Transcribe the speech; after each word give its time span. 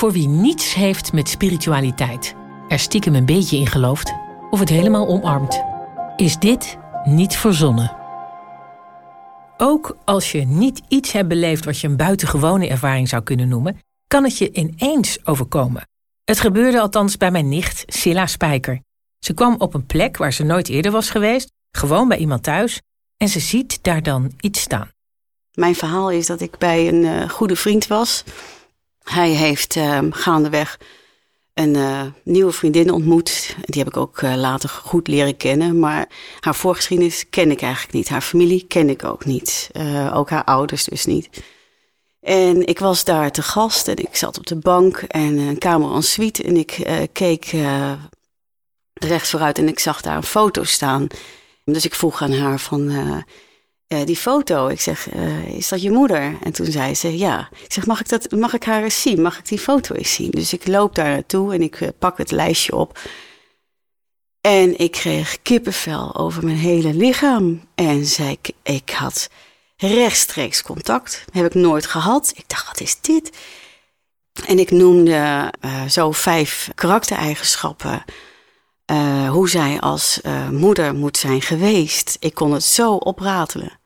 Voor 0.00 0.12
wie 0.12 0.28
niets 0.28 0.74
heeft 0.74 1.12
met 1.12 1.28
spiritualiteit, 1.28 2.34
er 2.68 2.78
stiekem 2.78 3.14
een 3.14 3.24
beetje 3.24 3.56
in 3.56 3.66
gelooft 3.66 4.14
of 4.50 4.58
het 4.58 4.68
helemaal 4.68 5.08
omarmt, 5.08 5.62
is 6.16 6.38
dit 6.38 6.78
niet 7.04 7.36
verzonnen. 7.36 7.96
Ook 9.56 9.96
als 10.04 10.32
je 10.32 10.40
niet 10.40 10.82
iets 10.88 11.12
hebt 11.12 11.28
beleefd 11.28 11.64
wat 11.64 11.78
je 11.78 11.88
een 11.88 11.96
buitengewone 11.96 12.68
ervaring 12.68 13.08
zou 13.08 13.22
kunnen 13.22 13.48
noemen, 13.48 13.78
kan 14.06 14.24
het 14.24 14.38
je 14.38 14.52
ineens 14.52 15.26
overkomen. 15.26 15.88
Het 16.24 16.40
gebeurde 16.40 16.80
althans 16.80 17.16
bij 17.16 17.30
mijn 17.30 17.48
nicht, 17.48 17.84
Silla 17.86 18.26
Spijker. 18.26 18.80
Ze 19.18 19.34
kwam 19.34 19.54
op 19.58 19.74
een 19.74 19.86
plek 19.86 20.16
waar 20.16 20.32
ze 20.32 20.42
nooit 20.42 20.68
eerder 20.68 20.92
was 20.92 21.10
geweest, 21.10 21.52
gewoon 21.70 22.08
bij 22.08 22.18
iemand 22.18 22.42
thuis, 22.42 22.80
en 23.16 23.28
ze 23.28 23.40
ziet 23.40 23.82
daar 23.82 24.02
dan 24.02 24.32
iets 24.40 24.60
staan. 24.60 24.90
Mijn 25.54 25.74
verhaal 25.74 26.10
is 26.10 26.26
dat 26.26 26.40
ik 26.40 26.58
bij 26.58 26.88
een 26.88 27.02
uh, 27.02 27.28
goede 27.28 27.56
vriend 27.56 27.86
was. 27.86 28.24
Hij 29.04 29.30
heeft 29.30 29.76
uh, 29.76 29.98
gaandeweg 30.10 30.78
een 31.54 31.74
uh, 31.74 32.02
nieuwe 32.24 32.52
vriendin 32.52 32.92
ontmoet. 32.92 33.56
Die 33.64 33.82
heb 33.82 33.88
ik 33.92 33.96
ook 33.96 34.20
uh, 34.20 34.34
later 34.34 34.68
goed 34.68 35.08
leren 35.08 35.36
kennen. 35.36 35.78
Maar 35.78 36.08
haar 36.40 36.54
voorgeschiedenis 36.54 37.28
ken 37.30 37.50
ik 37.50 37.62
eigenlijk 37.62 37.94
niet. 37.94 38.08
Haar 38.08 38.20
familie 38.20 38.64
ken 38.66 38.88
ik 38.88 39.04
ook 39.04 39.24
niet. 39.24 39.70
Uh, 39.72 40.16
ook 40.16 40.30
haar 40.30 40.44
ouders 40.44 40.84
dus 40.84 41.04
niet. 41.04 41.28
En 42.20 42.66
ik 42.66 42.78
was 42.78 43.04
daar 43.04 43.32
te 43.32 43.42
gast 43.42 43.88
en 43.88 43.96
ik 43.96 44.16
zat 44.16 44.38
op 44.38 44.46
de 44.46 44.56
bank 44.56 44.96
en 44.96 45.38
een 45.38 45.58
kamer 45.58 45.94
en 45.94 46.02
suite. 46.02 46.42
En 46.42 46.56
ik 46.56 46.86
keek 47.12 47.54
rechts 48.94 49.30
vooruit 49.30 49.58
en 49.58 49.68
ik 49.68 49.78
zag 49.78 50.00
daar 50.00 50.16
een 50.16 50.22
foto 50.22 50.64
staan. 50.64 51.06
Dus 51.64 51.84
ik 51.84 51.94
vroeg 51.94 52.22
aan 52.22 52.32
haar 52.32 52.58
van 52.58 52.90
uh, 53.92 54.04
die 54.04 54.16
foto. 54.16 54.68
Ik 54.68 54.80
zeg, 54.80 55.14
uh, 55.14 55.48
is 55.48 55.68
dat 55.68 55.82
je 55.82 55.90
moeder? 55.90 56.36
En 56.42 56.52
toen 56.52 56.66
zei 56.66 56.94
ze, 56.94 57.18
ja. 57.18 57.48
Ik 57.64 57.72
zeg, 57.72 57.86
mag 57.86 58.00
ik, 58.00 58.08
dat, 58.08 58.30
mag 58.30 58.54
ik 58.54 58.64
haar 58.64 58.82
eens 58.82 59.02
zien? 59.02 59.22
Mag 59.22 59.38
ik 59.38 59.48
die 59.48 59.58
foto 59.58 59.94
eens 59.94 60.14
zien? 60.14 60.30
Dus 60.30 60.52
ik 60.52 60.66
loop 60.66 60.94
daar 60.94 61.08
naartoe 61.08 61.54
en 61.54 61.62
ik 61.62 61.80
uh, 61.80 61.88
pak 61.98 62.18
het 62.18 62.30
lijstje 62.30 62.76
op. 62.76 62.98
En 64.40 64.78
ik 64.78 64.90
kreeg 64.90 65.42
kippenvel 65.42 66.16
over 66.16 66.44
mijn 66.44 66.56
hele 66.56 66.94
lichaam. 66.94 67.60
En 67.74 68.06
zei 68.06 68.30
ik, 68.30 68.52
ik 68.62 68.90
had 68.90 69.28
rechtstreeks 69.76 70.62
contact. 70.62 71.24
heb 71.32 71.46
ik 71.46 71.54
nooit 71.54 71.86
gehad. 71.86 72.32
Ik 72.36 72.44
dacht, 72.46 72.66
wat 72.66 72.80
is 72.80 73.00
dit? 73.00 73.36
En 74.46 74.58
ik 74.58 74.70
noemde 74.70 75.52
zo 75.88 76.12
vijf 76.12 76.70
karaktereigenschappen... 76.74 78.04
Hoe 79.28 79.48
zij 79.48 79.80
als 79.80 80.20
moeder 80.50 80.94
moet 80.94 81.16
zijn 81.16 81.42
geweest. 81.42 82.16
Ik 82.20 82.34
kon 82.34 82.52
het 82.52 82.64
zo 82.64 82.94
opratelen. 82.94 83.79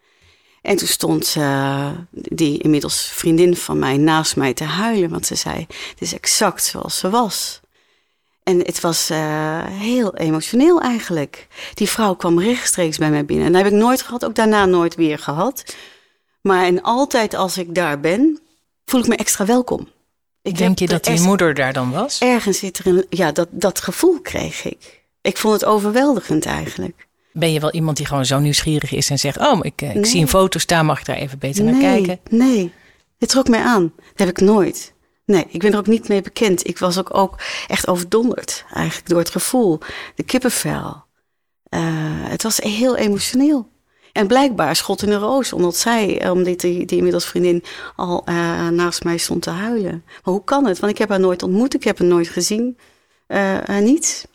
En 0.65 0.77
toen 0.77 0.89
stond 0.89 1.35
uh, 1.39 1.91
die 2.11 2.59
inmiddels 2.59 3.11
vriendin 3.13 3.57
van 3.57 3.79
mij 3.79 3.97
naast 3.97 4.37
mij 4.37 4.55
te 4.55 4.65
huilen, 4.65 5.11
want 5.11 5.27
ze 5.27 5.35
zei: 5.35 5.67
Het 5.91 6.01
is 6.01 6.15
exact 6.15 6.65
zoals 6.65 6.99
ze 6.99 7.11
was. 7.11 7.61
En 8.43 8.59
het 8.59 8.81
was 8.81 9.11
heel 9.69 10.17
emotioneel 10.17 10.81
eigenlijk. 10.81 11.47
Die 11.75 11.89
vrouw 11.89 12.15
kwam 12.15 12.41
rechtstreeks 12.41 12.99
bij 12.99 13.11
mij 13.11 13.25
binnen. 13.25 13.47
En 13.47 13.53
dat 13.53 13.63
heb 13.63 13.73
ik 13.73 13.79
nooit 13.79 14.03
gehad, 14.03 14.25
ook 14.25 14.35
daarna 14.35 14.67
nooit 14.67 14.95
weer 14.95 15.19
gehad. 15.19 15.77
Maar 16.41 16.65
en 16.65 16.83
altijd 16.83 17.35
als 17.35 17.59
ik 17.59 17.75
daar 17.75 18.01
ben, 18.01 18.41
voel 18.85 19.01
ik 19.01 19.07
me 19.07 19.17
extra 19.17 19.45
welkom. 19.45 19.89
Ik 20.43 20.59
Denk 20.59 20.79
je 20.79 20.87
dat 20.87 21.05
die 21.05 21.21
moeder 21.21 21.55
daar 21.55 21.73
dan 21.73 21.91
was? 21.91 22.19
Ergens 22.19 22.59
zit 22.59 22.79
er 22.79 22.87
een. 22.87 23.07
Ja, 23.11 23.33
dat, 23.33 23.49
dat 23.51 23.81
gevoel 23.81 24.21
kreeg 24.21 24.65
ik. 24.65 25.03
Ik 25.21 25.37
vond 25.37 25.55
het 25.55 25.65
overweldigend 25.65 26.47
eigenlijk. 26.47 27.07
Ben 27.37 27.53
je 27.53 27.61
wel 27.61 27.73
iemand 27.73 27.97
die 27.97 28.07
gewoon 28.07 28.27
zo 28.27 28.39
nieuwsgierig 28.39 28.93
is 28.93 29.11
en 29.11 29.19
zegt: 29.19 29.39
Oh, 29.39 29.59
ik, 29.63 29.83
ik 29.83 30.07
zie 30.07 30.21
een 30.21 30.29
foto 30.29 30.59
staan, 30.59 30.87
mag 30.87 30.99
ik 30.99 31.07
daar 31.07 31.17
even 31.17 31.39
beter 31.39 31.65
nee, 31.65 31.73
naar 31.73 31.83
kijken? 31.83 32.21
Nee, 32.31 32.73
het 33.19 33.29
trok 33.29 33.49
mij 33.49 33.61
aan. 33.61 33.93
Dat 33.97 34.27
heb 34.27 34.29
ik 34.29 34.41
nooit. 34.41 34.95
Nee, 35.27 35.47
ik 35.49 35.61
ben 35.61 35.73
er 35.73 35.79
ook 35.79 35.87
niet 35.87 36.09
mee 36.09 36.23
bekend. 36.23 36.69
Ik 36.69 36.79
was 36.79 36.99
ook, 36.99 37.17
ook 37.17 37.41
echt 37.69 37.89
overdonderd 37.89 38.65
eigenlijk 38.73 39.09
door 39.09 39.19
het 39.19 39.31
gevoel. 39.31 39.79
De 40.15 40.23
kippenvel. 40.23 41.05
Uh, 41.71 41.81
het 42.29 42.43
was 42.43 42.59
heel 42.59 42.97
emotioneel. 42.97 43.73
En 44.13 44.27
blijkbaar 44.27 44.77
schot 44.77 45.03
in 45.03 45.09
de 45.09 45.17
roos, 45.17 45.53
omdat 45.53 45.77
zij, 45.77 46.31
omdat 46.31 46.61
die, 46.61 46.87
die 46.87 46.97
inmiddels 46.97 47.27
vriendin 47.27 47.65
al 47.97 48.23
uh, 48.29 48.69
naast 48.69 49.05
mij 49.05 49.17
stond 49.17 49.43
te 49.43 49.51
huilen. 49.51 50.03
Maar 50.07 50.35
hoe 50.35 50.45
kan 50.45 50.67
het? 50.67 50.79
Want 50.79 50.93
ik 50.93 50.99
heb 50.99 51.09
haar 51.09 51.21
nooit 51.21 51.43
ontmoet, 51.43 51.75
ik 51.75 51.85
heb 51.85 51.99
haar 51.99 52.09
nooit 52.09 52.29
gezien. 52.29 52.79
Uh, 53.29 53.79
niets. 53.81 54.27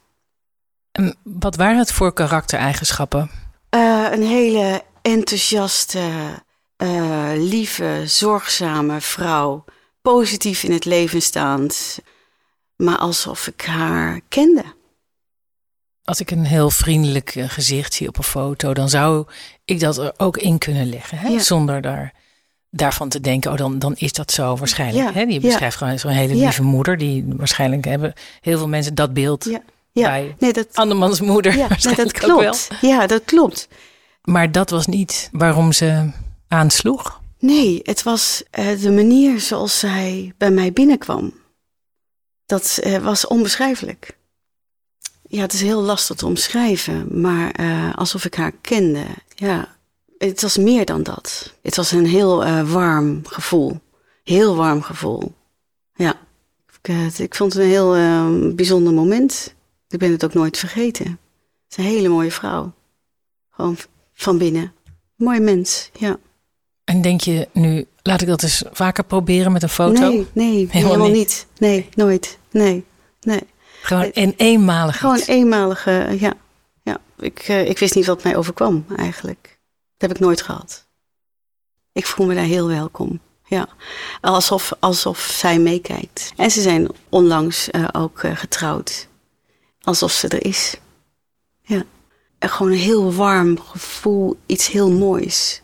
En 1.00 1.16
wat 1.24 1.56
waren 1.56 1.78
het 1.78 1.92
voor 1.92 2.14
karaktereigenschappen? 2.14 3.30
Uh, 3.76 4.08
een 4.12 4.24
hele 4.24 4.82
enthousiaste, 5.02 6.02
lieve, 7.36 8.02
zorgzame 8.06 9.02
vrouw. 9.02 9.66
Positief 10.02 10.64
in 10.64 10.72
het 10.72 10.86
leven 10.86 11.22
staand. 11.22 12.00
Maar 12.76 12.98
alsof 12.98 13.48
ik 13.48 13.62
haar 13.62 14.22
kende. 14.30 14.64
Als 16.04 16.20
ik 16.20 16.32
een 16.32 16.46
heel 16.46 16.70
vriendelijk 16.70 17.36
gezicht 17.38 17.94
zie 17.94 18.08
op 18.08 18.18
een 18.18 18.24
foto, 18.24 18.74
dan 18.74 18.90
zou 18.90 19.26
ik 19.66 19.80
dat 19.80 19.98
er 19.98 20.14
ook 20.18 20.38
in 20.38 20.58
kunnen 20.58 20.90
leggen. 20.90 21.18
Hè? 21.18 21.28
Ja. 21.28 21.40
Zonder 21.40 21.82
daar, 21.82 22.14
daarvan 22.70 23.10
te 23.10 23.20
denken, 23.20 23.52
oh, 23.52 23.58
dan, 23.58 23.80
dan 23.80 23.96
is 23.96 24.14
dat 24.14 24.32
zo 24.32 24.56
waarschijnlijk. 24.56 25.08
Ja. 25.08 25.14
Hè? 25.14 25.22
Je 25.22 25.40
beschrijft 25.40 25.80
ja. 25.80 25.80
gewoon 25.80 26.00
zo'n 26.00 26.12
hele 26.12 26.36
lieve 26.36 26.64
moeder. 26.64 26.98
Die 26.98 27.26
waarschijnlijk 27.28 27.86
hebben 27.86 28.14
heel 28.42 28.58
veel 28.58 28.68
mensen 28.68 28.96
dat 28.96 29.14
beeld 29.14 29.50
bij 29.94 30.36
nee, 30.40 30.54
dat, 30.54 30.68
andermans 30.74 31.22
moeder. 31.22 31.58
Ja, 31.58 31.68
dat 31.96 32.12
klopt. 32.12 32.68
Ja, 32.82 33.08
dat 33.08 33.24
klopt. 33.26 33.68
Maar 34.24 34.52
dat 34.52 34.70
was 34.70 34.86
niet 34.86 35.30
waarom 35.32 35.72
ze 35.72 36.12
aansloeg? 36.48 37.22
Nee, 37.40 37.80
het 37.84 38.04
was 38.04 38.44
uh, 38.60 38.82
de 38.82 38.92
manier 38.92 39.40
zoals 39.40 39.80
zij 39.80 40.34
bij 40.38 40.52
mij 40.52 40.74
binnenkwam. 40.74 41.34
Dat 42.46 42.80
uh, 42.84 42.98
was 42.98 43.28
onbeschrijfelijk. 43.28 44.18
Ja, 45.28 45.42
het 45.42 45.54
is 45.54 45.62
heel 45.62 45.82
lastig 45.82 46.16
te 46.16 46.26
omschrijven, 46.26 47.22
maar 47.22 47.60
uh, 47.60 47.96
alsof 47.96 48.26
ik 48.26 48.36
haar 48.36 48.52
kende. 48.62 49.06
Ja, 49.36 49.76
het 50.18 50.42
was 50.42 50.58
meer 50.58 50.86
dan 50.86 51.04
dat. 51.04 51.54
Het 51.62 51.76
was 51.76 51.92
een 51.92 52.06
heel 52.06 52.46
uh, 52.46 52.72
warm 52.72 53.22
gevoel. 53.24 53.80
Heel 54.24 54.56
warm 54.56 54.82
gevoel. 54.82 55.34
Ja, 55.94 56.20
ik, 56.82 56.88
uh, 56.90 57.20
ik 57.20 57.36
vond 57.36 57.54
het 57.54 57.62
een 57.62 57.70
heel 57.70 57.92
bijzonder 58.56 58.94
moment. 58.94 59.54
Ik 59.90 60.00
ben 60.00 60.12
het 60.12 60.24
ook 60.24 60.34
nooit 60.34 60.58
vergeten. 60.58 61.06
Het 61.06 61.78
is 61.78 61.78
een 61.78 61.92
hele 61.92 62.10
mooie 62.10 62.32
vrouw. 62.32 62.74
Gewoon 63.50 63.78
van 64.14 64.38
binnen. 64.38 64.74
Mooi 65.16 65.40
mens, 65.40 65.90
ja. 65.94 66.18
En 66.84 67.02
denk 67.02 67.22
je 67.22 67.48
nu, 67.54 67.86
laat 68.02 68.22
ik 68.22 68.28
dat 68.28 68.44
eens 68.44 68.64
vaker 68.72 69.04
proberen 69.04 69.52
met 69.52 69.64
een 69.64 69.70
foto? 69.70 70.10
Nee, 70.10 70.28
nee 70.34 70.68
helemaal, 70.70 70.92
helemaal 70.92 71.08
niet. 71.08 71.16
niet. 71.16 71.48
Nee, 71.58 71.90
nooit. 71.96 72.38
Nee, 72.52 72.86
nee. 73.22 73.42
Gewoon 73.82 74.12
een 74.14 74.34
eenmalige. 74.38 74.98
Gewoon 74.98 75.22
eenmalige, 75.26 76.16
ja. 76.20 76.34
ja. 76.84 76.98
Ik, 77.20 77.48
uh, 77.50 77.70
ik 77.70 77.80
wist 77.80 77.96
niet 77.96 78.06
wat 78.06 78.24
mij 78.24 78.36
overkwam 78.36 78.86
eigenlijk. 78.96 79.60
Dat 79.98 80.10
heb 80.10 80.18
ik 80.18 80.20
nooit 80.20 80.42
gehad. 80.42 80.88
Ik 81.92 82.06
voel 82.06 82.26
me 82.26 82.36
daar 82.36 82.44
heel 82.44 82.68
welkom. 82.68 83.20
Ja, 83.46 83.68
alsof, 84.22 84.74
alsof 84.80 85.20
zij 85.20 85.60
meekijkt. 85.60 86.34
En 86.36 86.52
ze 86.52 86.62
zijn 86.62 86.90
onlangs 87.10 87.70
uh, 87.72 87.88
ook 87.92 88.24
uh, 88.24 88.36
getrouwd. 88.36 89.09
Alsof 89.90 90.12
ze 90.12 90.28
er 90.28 90.46
is. 90.46 90.76
Ja. 91.62 91.84
En 92.40 92.50
gewoon 92.50 92.72
een 92.72 92.78
heel 92.78 93.14
warm 93.14 93.60
gevoel, 93.60 94.40
iets 94.46 94.68
heel 94.68 94.92
moois. 94.92 95.62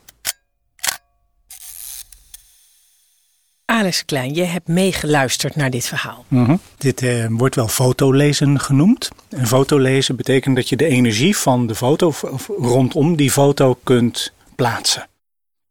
Alice 3.65 4.05
Klein, 4.05 4.33
je 4.33 4.43
hebt 4.43 4.67
meegeluisterd 4.67 5.55
naar 5.55 5.69
dit 5.69 5.85
verhaal. 5.85 6.25
Mm 6.27 6.45
-hmm. 6.45 6.59
Dit 6.77 7.01
uh, 7.01 7.25
wordt 7.29 7.55
wel 7.55 7.67
fotolezen 7.67 8.59
genoemd. 8.59 9.09
En 9.29 9.47
fotolezen 9.47 10.15
betekent 10.15 10.55
dat 10.55 10.69
je 10.69 10.75
de 10.75 10.87
energie 10.87 11.37
van 11.37 11.67
de 11.67 11.75
foto 11.75 12.07
of 12.07 12.47
rondom 12.57 13.15
die 13.15 13.31
foto 13.31 13.79
kunt 13.83 14.33
plaatsen. 14.55 15.07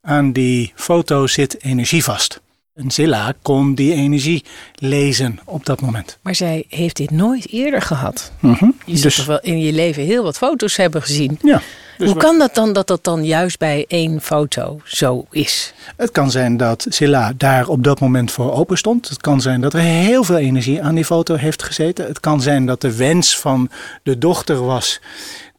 Aan 0.00 0.32
die 0.32 0.72
foto 0.74 1.26
zit 1.26 1.62
energie 1.62 2.04
vast. 2.04 2.40
En 2.74 2.90
Zilla 2.90 3.32
kon 3.42 3.74
die 3.74 3.92
energie 3.92 4.44
lezen 4.74 5.38
op 5.44 5.66
dat 5.66 5.80
moment. 5.80 6.18
Maar 6.22 6.34
zij 6.34 6.64
heeft 6.68 6.96
dit 6.96 7.10
nooit 7.10 7.48
eerder 7.52 7.82
gehad. 7.82 8.32
Mm 8.40 8.56
-hmm. 8.58 8.74
Je 8.84 8.92
zult 8.92 9.02
dus... 9.02 9.16
toch 9.16 9.26
wel 9.26 9.40
in 9.40 9.60
je 9.60 9.72
leven 9.72 10.02
heel 10.02 10.22
wat 10.22 10.36
foto's 10.36 10.76
hebben 10.76 11.02
gezien. 11.02 11.38
Ja. 11.42 11.62
Dus 11.98 12.08
Hoe 12.08 12.16
kan 12.16 12.38
dat 12.38 12.54
dan 12.54 12.72
dat 12.72 12.86
dat 12.86 13.04
dan 13.04 13.24
juist 13.24 13.58
bij 13.58 13.84
één 13.88 14.20
foto 14.20 14.80
zo 14.84 15.26
is? 15.30 15.74
Het 15.96 16.10
kan 16.10 16.30
zijn 16.30 16.56
dat 16.56 16.86
Silla 16.88 17.32
daar 17.36 17.68
op 17.68 17.84
dat 17.84 18.00
moment 18.00 18.30
voor 18.30 18.52
open 18.52 18.78
stond. 18.78 19.08
Het 19.08 19.20
kan 19.20 19.40
zijn 19.40 19.60
dat 19.60 19.74
er 19.74 19.80
heel 19.80 20.24
veel 20.24 20.38
energie 20.38 20.82
aan 20.82 20.94
die 20.94 21.04
foto 21.04 21.34
heeft 21.34 21.62
gezeten. 21.62 22.06
Het 22.06 22.20
kan 22.20 22.40
zijn 22.40 22.66
dat 22.66 22.80
de 22.80 22.96
wens 22.96 23.38
van 23.38 23.70
de 24.02 24.18
dochter 24.18 24.64
was. 24.64 25.00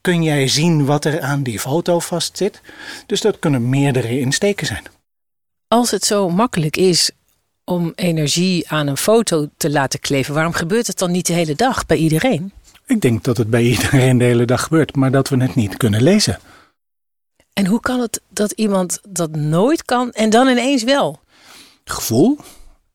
Kun 0.02 0.24
jij 0.24 0.48
zien 0.48 0.86
wat 0.86 1.06
er 1.06 1.22
aan 1.22 1.44
die 1.44 1.60
foto 1.60 2.00
vastzit? 2.00 2.62
Dus 3.06 3.22
dat 3.22 3.40
kunnen 3.40 3.70
meerdere 3.70 4.20
insteken 4.20 4.68
zijn. 4.68 4.84
Als 5.76 5.92
het 5.92 6.06
zo 6.06 6.30
makkelijk 6.30 6.78
is 6.78 7.12
om 7.64 7.92
energie 7.96 8.70
aan 8.70 8.88
een 8.88 8.98
foto 8.98 9.50
te 9.58 9.72
laten 9.72 10.00
kleven, 10.00 10.34
waarom 10.34 10.54
gebeurt 10.54 10.88
het 10.88 10.98
dan 10.98 11.12
niet 11.12 11.26
de 11.26 11.34
hele 11.34 11.56
dag 11.56 11.86
bij 11.86 11.98
iedereen? 11.98 12.52
Ik 12.86 13.02
denk 13.02 13.24
dat 13.24 13.38
het 13.38 13.50
bij 13.50 13.64
iedereen 13.74 14.18
de 14.18 14.24
hele 14.24 14.46
dag 14.46 14.64
gebeurt, 14.64 14.96
maar 14.96 15.12
dat 15.12 15.30
we 15.30 15.38
het 15.38 15.56
niet 15.56 15.78
kunnen 15.78 16.04
lezen. 16.04 16.40
En 17.54 17.66
hoe 17.66 17.80
kan 17.80 18.00
het 18.00 18.22
dat 18.30 18.52
iemand 18.52 19.00
dat 19.08 19.36
nooit 19.36 19.84
kan 19.84 20.12
en 20.12 20.30
dan 20.30 20.48
ineens 20.48 20.84
wel? 20.84 21.20
Gevoel. 21.84 22.38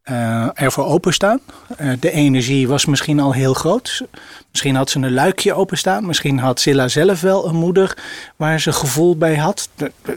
uh, 0.05 0.49
ervoor 0.55 0.85
openstaan. 0.85 1.41
Uh, 1.81 1.93
de 2.01 2.11
energie 2.11 2.69
was 2.69 2.85
misschien 2.85 3.21
al 3.21 3.33
heel 3.33 3.55
groot. 3.55 4.03
Misschien 4.51 4.77
had 4.77 4.91
ze 4.91 4.99
een 4.99 5.13
luikje 5.13 5.55
openstaan. 5.55 6.07
Misschien 6.07 6.39
had 6.39 6.61
Silla 6.61 6.89
zelf 6.89 7.21
wel 7.21 7.49
een 7.49 7.57
moeder 7.57 7.99
waar 8.37 8.61
ze 8.61 8.73
gevoel 8.73 9.17
bij 9.17 9.37
had. 9.37 9.69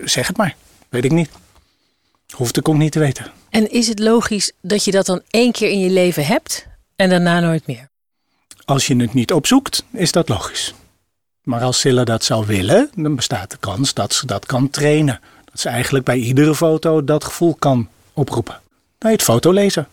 Zeg 0.04 0.28
het 0.28 0.38
maar. 0.38 0.56
Weet 0.90 1.06
ik 1.06 1.12
niet. 1.12 1.30
Hoeft 2.34 2.58
ik 2.58 2.70
ook 2.70 2.78
niet 2.78 2.92
te 2.92 3.00
weten. 3.00 3.32
En 3.50 3.72
is 3.72 3.88
het 3.88 4.00
logisch 4.00 4.52
dat 4.62 4.86
je 4.86 4.92
dat 4.92 5.06
dan 5.06 5.22
één 5.30 5.52
keer 5.52 5.70
in 5.70 5.80
je 5.80 5.90
leven 5.90 6.26
hebt 6.26 6.68
en 6.96 7.10
daarna 7.10 7.40
nooit 7.40 7.68
meer? 7.68 7.88
Als 8.66 8.88
je 8.88 8.96
het 8.96 9.14
niet 9.14 9.34
opzoekt, 9.34 9.84
is 9.92 10.12
dat 10.12 10.30
logisch. 10.30 10.74
Maar 11.44 11.62
als 11.62 11.80
Silla 11.80 12.04
dat 12.04 12.24
zou 12.24 12.46
willen, 12.46 12.90
dan 12.96 13.16
bestaat 13.16 13.52
de 13.52 13.58
kans 13.58 13.94
dat 13.94 14.14
ze 14.14 14.26
dat 14.26 14.46
kan 14.46 14.70
trainen. 14.70 15.20
Dat 15.46 15.60
ze 15.60 15.70
eigenlijk 15.70 16.06
bij 16.06 16.18
iedere 16.18 16.56
foto 16.56 17.04
dat 17.04 17.24
gevoel 17.24 17.56
kan 17.56 17.90
oproepen. 18.14 18.60
Nou, 19.00 19.14
het 19.14 19.24
fotolezen. 19.24 19.88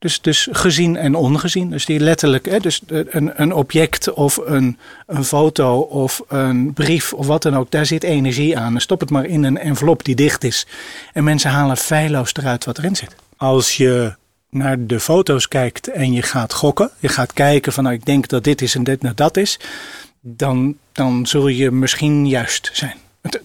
Dus, 0.00 0.20
dus 0.20 0.48
gezien 0.50 0.96
en 0.96 1.14
ongezien. 1.14 1.70
Dus 1.70 1.84
die 1.84 2.00
letterlijk, 2.00 2.46
hè, 2.46 2.58
dus 2.58 2.80
een, 2.86 3.42
een 3.42 3.52
object 3.52 4.12
of 4.12 4.36
een, 4.36 4.78
een 5.06 5.24
foto 5.24 5.80
of 5.80 6.22
een 6.28 6.72
brief 6.72 7.12
of 7.12 7.26
wat 7.26 7.42
dan 7.42 7.56
ook, 7.56 7.70
daar 7.70 7.86
zit 7.86 8.02
energie 8.02 8.58
aan. 8.58 8.80
Stop 8.80 9.00
het 9.00 9.10
maar 9.10 9.24
in 9.24 9.44
een 9.44 9.58
envelop 9.58 10.04
die 10.04 10.14
dicht 10.14 10.44
is. 10.44 10.66
En 11.12 11.24
mensen 11.24 11.50
halen 11.50 11.76
feilloos 11.76 12.34
eruit 12.34 12.64
wat 12.64 12.78
erin 12.78 12.96
zit. 12.96 13.14
Als 13.36 13.76
je 13.76 14.14
naar 14.50 14.86
de 14.86 15.00
foto's 15.00 15.48
kijkt 15.48 15.88
en 15.88 16.12
je 16.12 16.22
gaat 16.22 16.52
gokken, 16.52 16.90
je 16.98 17.08
gaat 17.08 17.32
kijken 17.32 17.72
van 17.72 17.84
nou, 17.84 17.94
ik 17.94 18.04
denk 18.04 18.28
dat 18.28 18.44
dit 18.44 18.62
is 18.62 18.74
en 18.74 18.84
dit 18.84 19.02
nou 19.02 19.14
dat 19.14 19.36
is, 19.36 19.58
dan, 20.20 20.76
dan 20.92 21.26
zul 21.26 21.48
je 21.48 21.70
misschien 21.70 22.28
juist 22.28 22.70
zijn. 22.72 22.96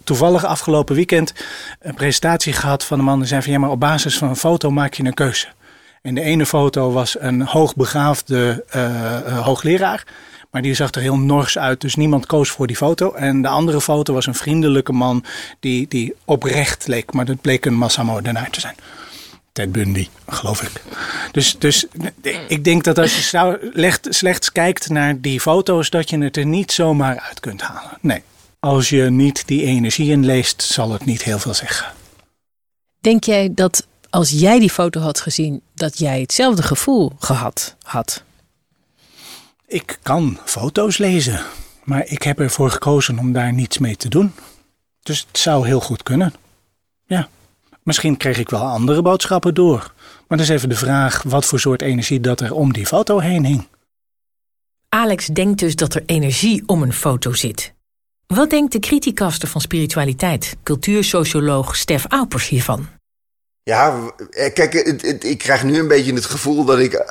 Toevallig 0.04 0.46
afgelopen 0.46 0.96
weekend 0.96 1.34
een 1.80 1.94
presentatie 1.94 2.54
gehad 2.54 2.84
van 2.84 3.00
een 3.00 3.06
man 3.06 3.20
die 3.20 3.28
zei 3.28 3.42
van 3.42 3.52
ja, 3.52 3.60
maar 3.60 3.70
op 3.70 3.80
basis 3.80 4.18
van 4.18 4.30
een 4.30 4.36
foto 4.36 4.72
maak 4.72 4.94
je 4.94 5.04
een 5.04 5.14
keuze. 5.14 5.48
En 6.06 6.16
de 6.16 6.22
ene 6.22 6.46
foto 6.46 6.92
was 6.92 7.16
een 7.20 7.42
hoogbegaafde 7.42 8.66
uh, 8.76 9.44
hoogleraar. 9.44 10.04
Maar 10.52 10.62
die 10.62 10.74
zag 10.74 10.92
er 10.92 11.02
heel 11.02 11.18
nors 11.18 11.58
uit, 11.58 11.82
dus 11.82 11.96
niemand 11.96 12.26
koos 12.26 12.50
voor 12.50 12.68
die 12.68 12.76
foto. 12.76 13.14
En 13.14 13.42
de 13.42 13.48
andere 13.48 13.82
foto 13.82 14.14
was 14.14 14.26
een 14.26 14.36
vriendelijke 14.36 14.92
man 14.92 15.24
die, 15.60 15.88
die 15.88 16.16
oprecht 16.26 16.88
leek. 16.88 17.14
Maar 17.14 17.26
dat 17.26 17.42
bleek 17.42 17.66
een 17.66 17.74
massamoordenaar 17.74 18.50
te 18.50 18.60
zijn. 18.60 18.76
Ted 19.52 19.72
Bundy, 19.72 20.08
geloof 20.28 20.62
ik. 20.62 20.82
Dus, 21.32 21.56
dus 21.60 21.86
ik 22.48 22.64
denk 22.64 22.84
dat 22.84 22.98
als 22.98 23.32
je 23.32 24.00
slechts 24.10 24.52
kijkt 24.52 24.90
naar 24.90 25.22
die 25.22 25.40
foto's, 25.40 25.90
dat 25.90 26.10
je 26.10 26.18
het 26.18 26.38
er 26.38 26.46
niet 26.46 26.72
zomaar 26.72 27.20
uit 27.20 27.40
kunt 27.40 27.62
halen. 27.62 27.98
Nee, 28.02 28.24
als 28.60 28.90
je 28.90 29.10
niet 29.10 29.48
die 29.48 29.64
energie 29.64 30.12
in 30.12 30.26
leest, 30.26 30.62
zal 30.62 30.92
het 30.92 31.06
niet 31.06 31.24
heel 31.24 31.40
veel 31.40 31.54
zeggen. 31.54 31.94
Denk 33.00 33.24
jij 33.24 33.52
dat 33.54 33.88
als 34.16 34.30
jij 34.30 34.60
die 34.60 34.70
foto 34.70 35.00
had 35.00 35.20
gezien, 35.20 35.62
dat 35.74 35.98
jij 35.98 36.20
hetzelfde 36.20 36.64
gevoel 36.64 37.12
gehad 37.20 37.76
had? 37.82 38.24
Ik 39.68 40.00
kan 40.02 40.40
foto's 40.46 40.98
lezen, 40.98 41.40
maar 41.84 42.06
ik 42.08 42.24
heb 42.24 42.40
ervoor 42.40 42.70
gekozen 42.70 43.20
om 43.20 43.32
daar 43.32 43.54
niets 43.54 43.78
mee 43.78 43.96
te 43.96 44.10
doen. 44.10 44.34
Dus 45.02 45.26
het 45.28 45.38
zou 45.38 45.68
heel 45.68 45.80
goed 45.80 46.04
kunnen. 46.04 46.34
Ja, 47.06 47.30
misschien 47.84 48.18
kreeg 48.18 48.38
ik 48.38 48.50
wel 48.50 48.62
andere 48.62 49.02
boodschappen 49.02 49.54
door. 49.54 49.94
Maar 50.28 50.38
dan 50.38 50.40
is 50.40 50.50
even 50.50 50.70
de 50.70 50.76
vraag 50.76 51.24
wat 51.24 51.46
voor 51.46 51.60
soort 51.60 51.82
energie 51.82 52.20
dat 52.20 52.42
er 52.42 52.54
om 52.54 52.74
die 52.74 52.86
foto 52.86 53.20
heen 53.20 53.46
hing. 53.46 53.68
Alex 54.90 55.26
denkt 55.26 55.60
dus 55.60 55.76
dat 55.76 55.94
er 55.96 56.04
energie 56.06 56.64
om 56.66 56.82
een 56.82 56.94
foto 56.94 57.34
zit. 57.34 57.74
Wat 58.28 58.50
denkt 58.50 58.72
de 58.72 58.80
criticaster 58.80 59.48
van 59.48 59.62
spiritualiteit, 59.62 60.58
cultuursocioloog 60.64 61.76
Stef 61.76 62.06
Aupers 62.10 62.48
hiervan? 62.48 62.95
Ja, 63.66 64.14
eh, 64.30 64.54
kijk, 64.54 64.74
ik 65.24 65.38
krijg 65.38 65.64
nu 65.64 65.80
een 65.80 65.88
beetje 65.88 66.14
het 66.14 66.26
gevoel 66.26 66.66
dat 66.66 66.80
ik 66.80 67.04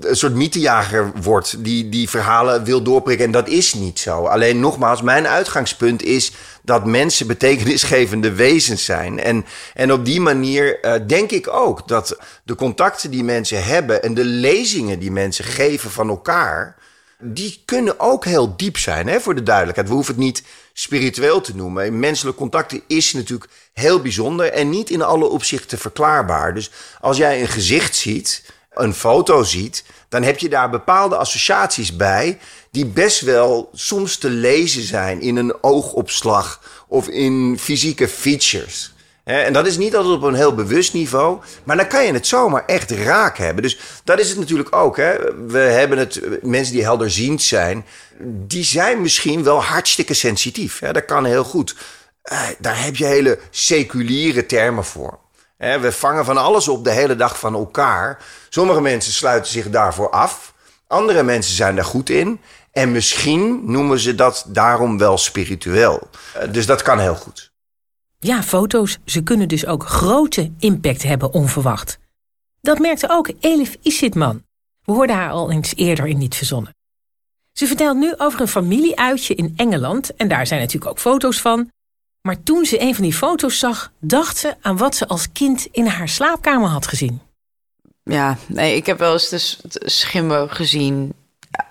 een 0.00 0.16
soort 0.16 0.34
mythejager 0.34 1.12
word 1.22 1.64
die 1.64 1.88
die 1.88 2.08
verhalen 2.08 2.64
wil 2.64 2.82
doorprikken. 2.82 3.26
En 3.26 3.32
dat 3.32 3.48
is 3.48 3.74
niet 3.74 3.98
zo. 3.98 4.24
Alleen 4.24 4.60
nogmaals, 4.60 5.02
mijn 5.02 5.26
uitgangspunt 5.26 6.02
is 6.02 6.32
dat 6.62 6.86
mensen 6.86 7.26
betekenisgevende 7.26 8.32
wezens 8.32 8.84
zijn. 8.84 9.20
En, 9.20 9.44
en 9.74 9.92
op 9.92 10.04
die 10.04 10.20
manier 10.20 10.84
uh, 10.84 10.94
denk 11.06 11.30
ik 11.30 11.48
ook 11.48 11.88
dat 11.88 12.18
de 12.44 12.54
contacten 12.54 13.10
die 13.10 13.24
mensen 13.24 13.64
hebben 13.64 14.02
en 14.02 14.14
de 14.14 14.24
lezingen 14.24 14.98
die 14.98 15.10
mensen 15.10 15.44
geven 15.44 15.90
van 15.90 16.08
elkaar 16.08 16.76
die 17.20 17.62
kunnen 17.64 18.00
ook 18.00 18.24
heel 18.24 18.56
diep 18.56 18.78
zijn, 18.78 19.08
hè, 19.08 19.20
voor 19.20 19.34
de 19.34 19.42
duidelijkheid. 19.42 19.88
We 19.88 19.94
hoeven 19.94 20.14
het 20.14 20.22
niet 20.22 20.42
spiritueel 20.80 21.40
te 21.40 21.56
noemen. 21.56 21.98
Menselijk 21.98 22.36
contacten 22.36 22.82
is 22.86 23.12
natuurlijk 23.12 23.50
heel 23.72 24.00
bijzonder 24.00 24.52
en 24.52 24.70
niet 24.70 24.90
in 24.90 25.02
alle 25.02 25.26
opzichten 25.28 25.78
verklaarbaar. 25.78 26.54
Dus 26.54 26.70
als 27.00 27.16
jij 27.16 27.40
een 27.40 27.48
gezicht 27.48 27.96
ziet, 27.96 28.44
een 28.70 28.94
foto 28.94 29.42
ziet, 29.42 29.84
dan 30.08 30.22
heb 30.22 30.38
je 30.38 30.48
daar 30.48 30.70
bepaalde 30.70 31.16
associaties 31.16 31.96
bij 31.96 32.38
die 32.70 32.86
best 32.86 33.20
wel 33.20 33.70
soms 33.72 34.16
te 34.16 34.30
lezen 34.30 34.82
zijn 34.82 35.20
in 35.20 35.36
een 35.36 35.62
oogopslag 35.62 36.62
of 36.88 37.08
in 37.08 37.56
fysieke 37.60 38.08
features 38.08 38.92
en 39.36 39.52
dat 39.52 39.66
is 39.66 39.76
niet 39.76 39.96
altijd 39.96 40.14
op 40.14 40.22
een 40.22 40.34
heel 40.34 40.54
bewust 40.54 40.92
niveau. 40.92 41.38
Maar 41.64 41.76
dan 41.76 41.86
kan 41.86 42.06
je 42.06 42.12
het 42.12 42.26
zomaar 42.26 42.64
echt 42.66 42.90
raak 42.90 43.38
hebben. 43.38 43.62
Dus 43.62 43.78
dat 44.04 44.18
is 44.18 44.28
het 44.28 44.38
natuurlijk 44.38 44.76
ook. 44.76 44.96
Hè. 44.96 45.16
We 45.46 45.58
hebben 45.58 45.98
het, 45.98 46.20
mensen 46.42 46.74
die 46.74 46.82
helderziend 46.82 47.42
zijn, 47.42 47.86
die 48.22 48.64
zijn 48.64 49.00
misschien 49.00 49.42
wel 49.42 49.62
hartstikke 49.62 50.14
sensitief. 50.14 50.78
Dat 50.78 51.04
kan 51.04 51.24
heel 51.24 51.44
goed. 51.44 51.76
Eh, 52.22 52.40
daar 52.58 52.84
heb 52.84 52.96
je 52.96 53.04
hele 53.04 53.38
seculiere 53.50 54.46
termen 54.46 54.84
voor. 54.84 55.18
We 55.56 55.92
vangen 55.92 56.24
van 56.24 56.36
alles 56.36 56.68
op 56.68 56.84
de 56.84 56.90
hele 56.90 57.16
dag 57.16 57.38
van 57.38 57.54
elkaar. 57.54 58.22
Sommige 58.48 58.80
mensen 58.80 59.12
sluiten 59.12 59.52
zich 59.52 59.70
daarvoor 59.70 60.10
af. 60.10 60.54
Andere 60.86 61.22
mensen 61.22 61.54
zijn 61.54 61.74
daar 61.74 61.84
goed 61.84 62.10
in. 62.10 62.40
En 62.72 62.92
misschien 62.92 63.60
noemen 63.64 63.98
ze 63.98 64.14
dat 64.14 64.44
daarom 64.46 64.98
wel 64.98 65.18
spiritueel. 65.18 66.08
Eh, 66.34 66.52
dus 66.52 66.66
dat 66.66 66.82
kan 66.82 66.98
heel 66.98 67.14
goed. 67.14 67.47
Ja, 68.18 68.42
foto's, 68.42 68.98
ze 69.04 69.22
kunnen 69.22 69.48
dus 69.48 69.66
ook 69.66 69.86
grote 69.86 70.52
impact 70.58 71.02
hebben 71.02 71.32
onverwacht. 71.32 71.98
Dat 72.60 72.78
merkte 72.78 73.10
ook 73.10 73.30
Elif 73.40 73.76
Isitman. 73.82 74.44
We 74.84 74.92
hoorden 74.92 75.16
haar 75.16 75.30
al 75.30 75.50
eens 75.50 75.74
eerder 75.76 76.06
in 76.06 76.18
Niet 76.18 76.34
Verzonnen. 76.34 76.74
Ze 77.52 77.66
vertelt 77.66 77.96
nu 77.96 78.14
over 78.16 78.40
een 78.40 78.48
familieuitje 78.48 79.34
in 79.34 79.52
Engeland 79.56 80.16
en 80.16 80.28
daar 80.28 80.46
zijn 80.46 80.60
natuurlijk 80.60 80.90
ook 80.90 80.98
foto's 80.98 81.40
van. 81.40 81.70
Maar 82.22 82.42
toen 82.42 82.64
ze 82.64 82.80
een 82.80 82.94
van 82.94 83.04
die 83.04 83.12
foto's 83.12 83.58
zag, 83.58 83.92
dacht 84.00 84.36
ze 84.36 84.54
aan 84.60 84.76
wat 84.76 84.96
ze 84.96 85.06
als 85.06 85.32
kind 85.32 85.68
in 85.70 85.86
haar 85.86 86.08
slaapkamer 86.08 86.68
had 86.68 86.86
gezien. 86.86 87.20
Ja, 88.02 88.36
nee, 88.46 88.76
ik 88.76 88.86
heb 88.86 88.98
wel 88.98 89.12
eens 89.12 89.28
de 89.28 89.80
schimmen 89.84 90.50
gezien 90.50 91.12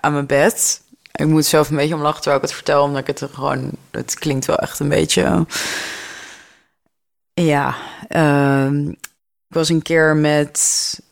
aan 0.00 0.12
mijn 0.12 0.26
bed. 0.26 0.82
Ik 1.12 1.26
moet 1.26 1.46
zelf 1.46 1.70
een 1.70 1.76
beetje 1.76 1.94
om 1.94 2.00
lachen 2.00 2.20
terwijl 2.20 2.42
ik 2.42 2.48
het 2.48 2.56
vertel, 2.56 2.82
omdat 2.82 3.08
ik 3.08 3.18
het 3.18 3.30
gewoon... 3.32 3.70
Het 3.90 4.14
klinkt 4.14 4.46
wel 4.46 4.58
echt 4.58 4.78
een 4.78 4.88
beetje 4.88 5.46
ja, 7.44 7.74
uh, 8.08 8.88
ik 9.48 9.54
was 9.54 9.68
een 9.68 9.82
keer 9.82 10.16
met 10.16 10.60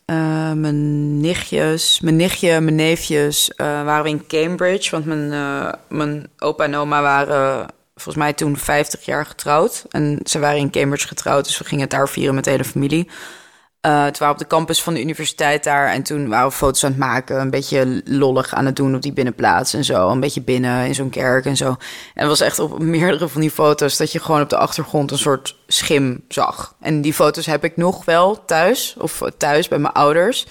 uh, 0.06 0.52
mijn 0.52 1.21
nichtjes, 1.21 2.00
mijn 2.00 2.16
nichtje, 2.16 2.61
mijn 2.61 2.75
neefjes, 2.75 3.50
uh, 3.56 3.66
waren 3.85 4.11
in 4.11 4.26
Cambridge. 4.26 4.90
Want 4.90 5.04
mijn, 5.04 5.33
uh, 5.33 5.73
mijn 5.88 6.28
opa 6.38 6.64
en 6.64 6.75
oma 6.75 7.02
waren 7.02 7.66
volgens 7.95 8.16
mij 8.16 8.33
toen 8.33 8.56
50 8.56 9.04
jaar 9.04 9.26
getrouwd. 9.26 9.85
En 9.90 10.21
ze 10.25 10.38
waren 10.38 10.59
in 10.59 10.71
Cambridge 10.71 11.09
getrouwd, 11.09 11.45
dus 11.45 11.59
we 11.59 11.64
gingen 11.64 11.83
het 11.83 11.92
daar 11.92 12.09
vieren 12.09 12.35
met 12.35 12.45
de 12.45 12.50
hele 12.50 12.64
familie. 12.64 13.09
Uh, 13.87 14.05
het 14.05 14.19
waren 14.19 14.35
op 14.35 14.40
de 14.40 14.47
campus 14.47 14.83
van 14.83 14.95
de 14.95 15.00
universiteit 15.00 15.64
daar. 15.64 15.88
En 15.88 16.02
toen 16.02 16.28
waren 16.28 16.49
we 16.49 16.55
foto's 16.55 16.85
aan 16.85 16.90
het 16.90 16.99
maken. 16.99 17.40
Een 17.40 17.50
beetje 17.50 18.02
lollig 18.05 18.55
aan 18.55 18.66
het 18.66 18.76
doen 18.76 18.95
op 18.95 19.02
die 19.02 19.12
binnenplaats 19.12 19.75
en 19.75 19.85
zo. 19.85 20.09
Een 20.09 20.21
beetje 20.21 20.43
binnen 20.43 20.87
in 20.87 20.95
zo'n 20.95 21.11
kerk 21.11 21.45
en 21.45 21.57
zo. 21.57 21.69
En 21.69 21.78
het 22.14 22.26
was 22.26 22.40
echt 22.40 22.59
op 22.59 22.78
meerdere 22.78 23.28
van 23.28 23.40
die 23.40 23.50
foto's... 23.50 23.97
dat 23.97 24.12
je 24.12 24.21
gewoon 24.21 24.40
op 24.40 24.50
de 24.50 24.57
achtergrond 24.57 25.11
een 25.11 25.19
soort 25.19 25.57
schim 25.66 26.25
zag. 26.28 26.75
En 26.81 27.00
die 27.00 27.12
foto's 27.12 27.47
heb 27.47 27.64
ik 27.64 27.76
nog 27.76 28.05
wel 28.05 28.45
thuis. 28.45 28.97
Of 28.99 29.23
thuis 29.37 29.69
bij 29.69 29.78
mijn 29.78 29.95
ouders. 29.95 30.47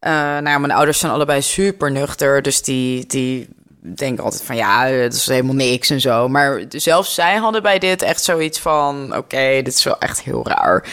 Uh, 0.00 0.10
nou 0.38 0.60
mijn 0.60 0.72
ouders 0.72 0.98
zijn 0.98 1.12
allebei 1.12 1.42
super 1.42 1.90
nuchter. 1.90 2.42
Dus 2.42 2.62
die, 2.62 3.06
die 3.06 3.48
denken 3.82 4.24
altijd 4.24 4.42
van 4.42 4.56
ja, 4.56 4.90
dat 4.90 5.12
is 5.12 5.26
helemaal 5.26 5.54
niks 5.54 5.90
en 5.90 6.00
zo. 6.00 6.28
Maar 6.28 6.62
zelfs 6.68 7.14
zij 7.14 7.36
hadden 7.36 7.62
bij 7.62 7.78
dit 7.78 8.02
echt 8.02 8.22
zoiets 8.22 8.58
van: 8.58 9.16
oké, 9.16 9.62
dit 9.62 9.74
is 9.74 9.84
wel 9.84 9.98
echt 9.98 10.22
heel 10.22 10.48
raar 10.48 10.84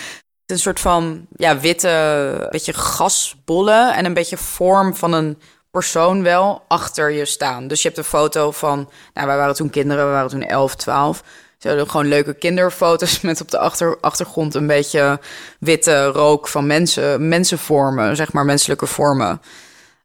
een 0.52 0.60
soort 0.60 0.80
van 0.80 1.26
ja, 1.36 1.60
witte, 1.60 2.48
beetje 2.50 2.74
gasbollen 2.74 3.96
en 3.96 4.06
een 4.06 4.14
beetje 4.14 4.38
vorm 4.38 4.96
van 4.96 5.14
een 5.14 5.38
persoon 5.72 6.24
wel 6.24 6.64
achter 6.68 7.12
je 7.12 7.26
staan. 7.26 7.68
Dus 7.68 7.82
je 7.82 7.88
hebt 7.88 8.00
een 8.00 8.06
foto 8.06 8.52
van, 8.52 8.90
nou, 9.14 9.28
wij 9.28 9.38
waren 9.38 9.56
toen 9.56 9.70
kinderen, 9.70 10.06
we 10.06 10.12
waren 10.12 10.30
toen 10.30 10.44
11, 10.44 10.76
12. 10.76 11.24
Ze 11.58 11.68
hadden 11.68 11.90
gewoon 11.90 12.08
leuke 12.08 12.34
kinderfoto's 12.34 13.22
met 13.30 13.42
op 13.42 13.52
de 13.52 13.58
achter, 13.58 13.98
achtergrond 14.02 14.56
een 14.56 14.68
beetje 14.68 15.20
witte 15.60 16.06
rook 16.06 16.48
van 16.48 16.68
mensen, 16.68 17.28
mensenvormen, 17.28 18.16
zeg 18.16 18.34
maar 18.34 18.46
menselijke 18.46 18.86
vormen. 18.86 19.42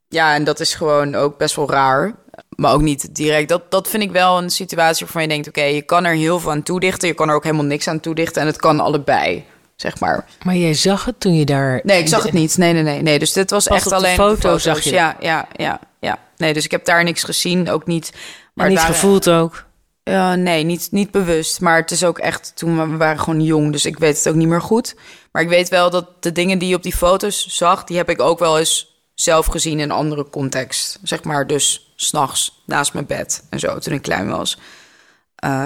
Ja, 0.08 0.34
en 0.34 0.44
dat 0.44 0.60
is 0.60 0.74
gewoon 0.74 1.14
ook 1.14 1.38
best 1.38 1.56
wel 1.56 1.70
raar. 1.70 2.14
Maar 2.56 2.72
ook 2.72 2.80
niet 2.80 3.14
direct. 3.14 3.48
Dat, 3.48 3.70
dat 3.70 3.88
vind 3.88 4.02
ik 4.02 4.10
wel 4.10 4.38
een 4.38 4.50
situatie 4.50 5.04
waarvan 5.04 5.22
je 5.22 5.28
denkt: 5.28 5.48
oké, 5.48 5.62
je 5.62 5.82
kan 5.82 6.04
er 6.04 6.14
heel 6.14 6.40
veel 6.40 6.50
aan 6.50 6.62
toedichten. 6.62 7.08
Je 7.08 7.14
kan 7.14 7.28
er 7.28 7.34
ook 7.34 7.42
helemaal 7.44 7.64
niks 7.64 7.88
aan 7.88 8.00
toedichten. 8.00 8.40
En 8.42 8.46
het 8.46 8.56
kan 8.56 8.80
allebei 8.80 9.44
zeg 9.84 10.00
maar. 10.00 10.24
Maar 10.44 10.56
jij 10.56 10.74
zag 10.74 11.04
het 11.04 11.20
toen 11.20 11.34
je 11.34 11.44
daar... 11.44 11.80
Nee, 11.82 12.00
ik 12.00 12.08
zag 12.08 12.22
het 12.22 12.32
niet. 12.32 12.56
Nee, 12.56 12.72
nee, 12.72 12.82
nee. 12.82 13.02
nee. 13.02 13.18
Dus 13.18 13.32
dit 13.32 13.50
was 13.50 13.66
echt 13.66 13.84
op 13.84 13.90
de 13.90 13.96
alleen 13.96 14.14
foto 14.14 14.34
foto's. 14.34 14.62
zag 14.62 14.80
je 14.80 14.90
Ja, 14.92 15.16
ja, 15.20 15.48
ja, 15.56 15.80
ja. 16.00 16.18
Nee, 16.36 16.52
dus 16.52 16.64
ik 16.64 16.70
heb 16.70 16.84
daar 16.84 17.04
niks 17.04 17.22
gezien, 17.22 17.70
ook 17.70 17.86
niet... 17.86 18.12
Maar 18.54 18.68
niet 18.68 18.78
waren- 18.78 18.94
gevoeld 18.94 19.28
ook. 19.28 19.64
Ja, 20.02 20.34
nee, 20.34 20.64
niet, 20.64 20.88
niet 20.90 21.10
bewust. 21.10 21.60
Maar 21.60 21.76
het 21.76 21.90
is 21.90 22.04
ook 22.04 22.18
echt, 22.18 22.52
toen 22.54 22.78
we, 22.78 22.86
we 22.88 22.96
waren 22.96 23.20
gewoon 23.20 23.40
jong, 23.40 23.72
dus 23.72 23.84
ik 23.84 23.98
weet 23.98 24.16
het 24.16 24.28
ook 24.28 24.34
niet 24.34 24.48
meer 24.48 24.60
goed. 24.60 24.94
Maar 25.32 25.42
ik 25.42 25.48
weet 25.48 25.68
wel 25.68 25.90
dat 25.90 26.22
de 26.22 26.32
dingen 26.32 26.58
die 26.58 26.68
je 26.68 26.76
op 26.76 26.82
die 26.82 26.96
foto's 26.96 27.46
zag, 27.48 27.84
die 27.84 27.96
heb 27.96 28.10
ik 28.10 28.20
ook 28.20 28.38
wel 28.38 28.58
eens 28.58 29.02
zelf 29.14 29.46
gezien 29.46 29.78
in 29.78 29.90
een 29.90 29.96
andere 29.96 30.30
context. 30.30 30.98
Zeg 31.02 31.22
maar 31.24 31.46
dus 31.46 31.92
s'nachts 31.96 32.62
naast 32.66 32.92
mijn 32.92 33.06
bed 33.06 33.44
en 33.50 33.58
zo, 33.58 33.78
toen 33.78 33.94
ik 33.94 34.02
klein 34.02 34.28
was. 34.30 34.58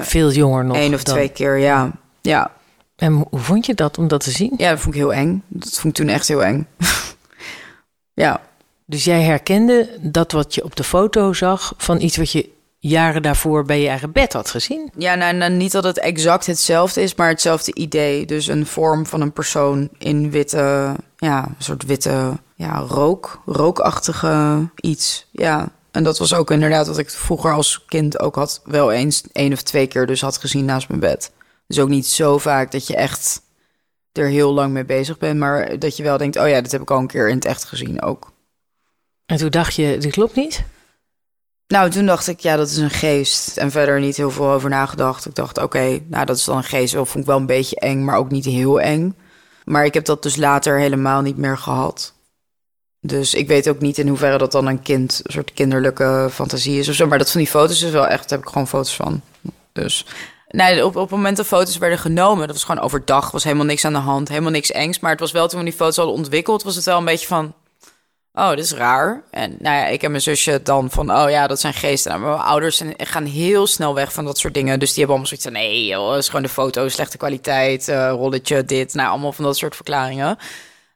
Veel 0.01 0.33
jonger 0.33 0.65
nog. 0.65 0.77
Eén 0.77 0.95
of 0.95 1.03
dan. 1.03 1.15
twee 1.15 1.29
keer, 1.29 1.57
ja. 1.57 1.91
Ja. 2.21 2.51
En 2.99 3.27
hoe 3.31 3.41
vond 3.41 3.67
je 3.67 3.75
dat 3.75 3.99
om 3.99 4.09
dat 4.09 4.25
te 4.25 4.31
zien? 4.31 4.55
ja, 4.57 4.71
dat 4.71 4.81
vond 4.81 4.95
ik 4.95 5.01
heel 5.01 5.13
eng. 5.13 5.43
Dat 5.49 5.79
vond 5.79 5.99
ik 5.99 6.05
toen 6.05 6.15
echt 6.15 6.29
heel 6.29 6.45
eng. 6.45 6.67
ja. 8.25 8.41
Dus 8.87 9.05
jij 9.05 9.23
herkende 9.23 9.89
dat 10.01 10.33
wat 10.33 10.55
je 10.55 10.65
op 10.65 10.77
de 10.77 10.85
foto 10.85 11.33
zag 11.33 11.75
van 11.77 12.01
iets 12.01 12.17
wat 12.17 12.33
je 12.33 12.51
jaren 12.79 13.23
daarvoor 13.23 13.65
bij 13.65 13.81
je 13.81 13.89
eigen 13.89 14.13
bed 14.13 14.33
had 14.33 14.51
gezien? 14.51 14.91
Ja, 14.97 15.15
nou, 15.15 15.35
nou, 15.35 15.53
niet 15.53 15.73
dat 15.73 15.85
het 15.85 15.99
exact 15.99 16.47
hetzelfde 16.47 17.03
is, 17.03 17.15
maar 17.15 17.29
hetzelfde 17.29 17.75
idee. 17.75 18.27
Dus 18.27 18.47
een 18.47 18.67
vorm 18.67 19.07
van 19.07 19.21
een 19.21 19.33
persoon 19.33 19.89
in 19.99 20.31
witte, 20.31 20.95
ja, 21.17 21.47
een 21.47 21.65
soort 21.65 21.85
witte, 21.85 22.39
ja, 22.55 22.79
rook, 22.79 23.43
rookachtige 23.47 24.69
iets. 24.81 25.27
Ja, 25.31 25.69
en 25.91 26.03
dat 26.05 26.19
was 26.19 26.35
ook 26.35 26.51
inderdaad 26.51 26.87
wat 26.87 26.99
ik 26.99 27.11
vroeger 27.11 27.53
als 27.53 27.85
kind 27.87 28.21
ook 28.21 28.35
had, 28.35 28.61
wel 28.65 28.93
eens 28.93 29.23
één 29.33 29.53
of 29.53 29.63
twee 29.63 29.87
keer 29.87 30.07
dus 30.07 30.21
had 30.21 30.39
gezien 30.39 30.65
naast 30.65 30.89
mijn 30.89 31.01
bed. 31.01 31.31
Dus 31.69 31.79
ook 31.79 31.89
niet 31.89 32.07
zo 32.07 32.39
vaak 32.39 32.73
dat 32.73 32.87
je 32.87 32.97
echt 32.97 33.43
er 34.13 34.29
heel 34.29 34.53
lang 34.53 34.73
mee 34.73 34.85
bezig 34.85 35.19
bent, 35.19 35.39
maar 35.39 35.79
dat 35.79 35.97
je 35.97 36.03
wel 36.03 36.19
denkt, 36.19 36.37
oh 36.37 36.49
ja, 36.49 36.61
dit 36.61 36.73
heb 36.73 36.81
ik 36.81 36.91
al 36.91 36.99
een 36.99 37.07
keer 37.07 37.29
in 37.29 37.35
het 37.35 37.45
echt 37.45 37.65
gezien 37.65 38.03
ook. 38.03 38.33
En 39.27 39.37
toen 39.37 39.51
dacht 39.51 39.75
je, 39.75 39.99
dit 39.99 40.13
klopt 40.13 40.35
niet? 40.35 40.65
Nou, 41.67 41.91
toen 41.91 42.07
dacht 42.07 42.27
ik, 42.27 42.41
ja, 42.41 42.57
dat 42.57 42.69
is 42.69 42.77
een 42.77 42.91
geest. 42.91 43.57
En 43.57 43.71
verder 43.71 44.01
niet 44.01 44.17
heel 44.17 44.31
veel 44.31 44.51
over 44.51 44.71
nagedacht. 44.71 45.27
Ik 45.27 45.35
dacht, 45.35 45.59
oké, 45.59 46.01
nou, 46.07 46.25
dat 46.25 46.37
is 46.37 46.45
dan 46.45 46.57
een 46.57 46.65
geest. 46.65 46.95
Dat 46.95 47.09
vond 47.09 47.25
ik 47.25 47.31
wel 47.31 47.39
een 47.39 47.47
beetje 47.47 47.77
eng, 47.77 48.05
maar 48.05 48.17
ook 48.17 48.31
niet 48.31 48.45
heel 48.45 48.81
eng. 48.81 49.17
Maar 49.65 49.85
ik 49.85 49.95
heb 49.95 50.05
dat 50.05 50.23
dus 50.23 50.37
later 50.37 50.79
helemaal 50.79 51.21
niet 51.21 51.37
meer 51.37 51.59
gehad. 51.59 52.15
Dus 53.01 53.35
ik 53.35 53.49
weet 53.49 53.69
ook 53.69 53.81
niet 53.81 53.99
in 53.99 54.09
hoeverre 54.09 54.39
dat 54.39 54.53
dan 54.53 54.67
een 54.67 54.83
kind, 54.83 55.21
een 55.23 55.33
soort 55.33 55.53
kinderlijke 55.53 56.29
fantasie 56.31 56.79
is 56.79 56.89
of 56.89 56.95
zo. 56.95 57.07
Maar 57.07 57.19
dat 57.19 57.31
van 57.31 57.41
die 57.41 57.51
foto's 57.51 57.83
is 57.83 57.91
wel 57.91 58.07
echt, 58.07 58.29
daar 58.29 58.39
heb 58.39 58.47
ik 58.47 58.53
gewoon 58.53 58.69
foto's 58.69 58.97
van. 58.97 59.23
Dus 59.73 60.07
nee, 60.49 60.85
op, 60.85 60.97
op 60.97 61.03
het 61.03 61.11
moment 61.11 61.37
dat 61.37 61.47
foto's 61.47 61.79
werden 61.79 61.99
genomen, 61.99 62.47
dat 62.47 62.57
was 62.57 62.65
gewoon 62.65 62.83
overdag, 62.83 63.31
was 63.31 63.45
helemaal 63.45 63.65
niks 63.65 63.85
aan 63.85 63.93
de 63.93 63.99
hand, 63.99 64.29
helemaal 64.29 64.51
niks 64.51 64.71
engs. 64.71 65.01
Maar 65.01 65.11
het 65.11 65.21
was 65.21 65.33
wel 65.33 65.49
toen 65.49 65.59
we 65.59 65.65
die 65.65 65.75
foto's 65.75 65.97
hadden 65.97 66.15
ontwikkeld, 66.15 66.63
was 66.63 66.77
het 66.77 66.85
wel 66.85 66.99
een 66.99 67.05
beetje 67.05 67.27
van, 67.27 67.55
oh, 68.33 68.51
dit 68.51 68.59
is 68.59 68.73
raar. 68.73 69.23
En 69.31 69.57
nou 69.59 69.77
ja, 69.77 69.87
ik 69.87 70.03
en 70.03 70.11
mijn 70.11 70.23
zusje 70.23 70.63
dan 70.63 70.91
van, 70.91 71.13
oh 71.13 71.31
ja, 71.31 71.47
dat 71.47 71.61
zijn 71.61 71.75
geesten. 71.75 72.11
Nou, 72.11 72.23
mijn 72.23 72.41
ouders 72.41 72.83
gaan 72.97 73.25
heel 73.25 73.67
snel 73.67 73.95
weg 73.95 74.13
van 74.13 74.25
dat 74.25 74.39
soort 74.39 74.55
dingen. 74.55 74.79
Dus 74.79 74.95
die 74.95 75.05
hebben 75.05 75.17
allemaal 75.17 75.39
zoiets 75.39 75.47
van, 75.47 75.71
nee 75.71 75.87
joh, 75.87 76.17
is 76.17 76.27
gewoon 76.27 76.43
de 76.43 76.49
foto, 76.49 76.89
slechte 76.89 77.17
kwaliteit, 77.17 77.89
eh, 77.89 78.11
rolletje, 78.11 78.65
dit. 78.65 78.95
Nou, 78.95 79.09
allemaal 79.09 79.33
van 79.33 79.45
dat 79.45 79.57
soort 79.57 79.75
verklaringen. 79.75 80.39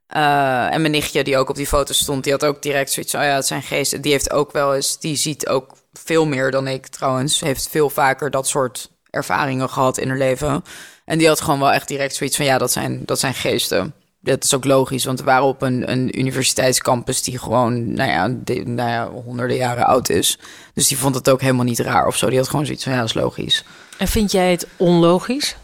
Eh, 0.07 0.73
en 0.73 0.81
mijn 0.81 0.93
nichtje, 0.93 1.25
die 1.25 1.37
ook 1.37 1.49
op 1.49 1.57
die 1.57 1.67
foto 1.67 1.93
stond, 1.93 2.25
die 2.25 2.33
had 2.33 2.45
ook 2.45 2.63
direct 2.63 2.93
zoiets 2.93 3.13
van, 3.13 3.21
oh 3.21 3.27
ja, 3.27 3.35
dat 3.35 3.47
zijn 3.47 3.63
geesten. 3.63 4.01
Die 4.01 4.13
heeft 4.13 4.33
ook 4.33 4.53
wel 4.53 4.75
eens, 4.75 4.99
die 4.99 5.17
ziet 5.17 5.49
ook 5.49 5.75
veel 5.93 6.27
meer 6.27 6.51
dan 6.51 6.67
ik 6.67 6.87
trouwens. 6.87 7.41
Heeft 7.41 7.69
veel 7.69 7.91
vaker 7.91 8.31
dat 8.31 8.49
soort 8.49 8.91
ervaringen 9.13 9.69
gehad 9.71 9.99
in 9.99 10.09
haar 10.09 10.19
leven. 10.19 10.65
En 11.05 11.19
die 11.19 11.29
had 11.29 11.41
gewoon 11.41 11.59
wel 11.59 11.73
echt 11.73 11.89
direct 11.89 12.15
zoiets 12.15 12.37
van, 12.37 12.45
ja, 12.45 12.59
dat 12.59 12.73
zijn, 12.73 13.03
dat 13.05 13.19
zijn 13.19 13.35
geesten. 13.35 13.95
Dat 14.21 14.45
is 14.45 14.55
ook 14.55 14.65
logisch, 14.65 15.05
want 15.05 15.19
we 15.19 15.25
waren 15.25 15.45
op 15.47 15.63
een, 15.63 15.91
een 15.91 16.19
universiteitscampus 16.19 17.23
die 17.23 17.39
gewoon, 17.39 17.93
nou 17.95 18.11
ja, 18.11 18.29
de- 18.45 18.65
nou 18.65 18.91
ja, 18.91 19.09
honderden 19.25 19.57
jaren 19.57 19.87
oud 19.87 20.09
is. 20.09 20.39
Dus 20.75 20.89
die 20.89 20.99
vond 20.99 21.15
het 21.15 21.31
ook 21.31 21.41
helemaal 21.41 21.65
niet 21.65 21.79
raar 21.79 22.07
of 22.07 22.17
zo. 22.17 22.29
Die 22.29 22.39
had 22.39 22.49
gewoon 22.49 22.65
zoiets 22.67 22.83
van, 22.85 22.93
ja, 22.93 22.99
dat 22.99 23.09
is 23.09 23.15
logisch. 23.15 23.65
En 23.99 24.09
vind 24.09 24.33
jij 24.33 24.51
het 24.51 24.67
onlogisch? 24.77 25.57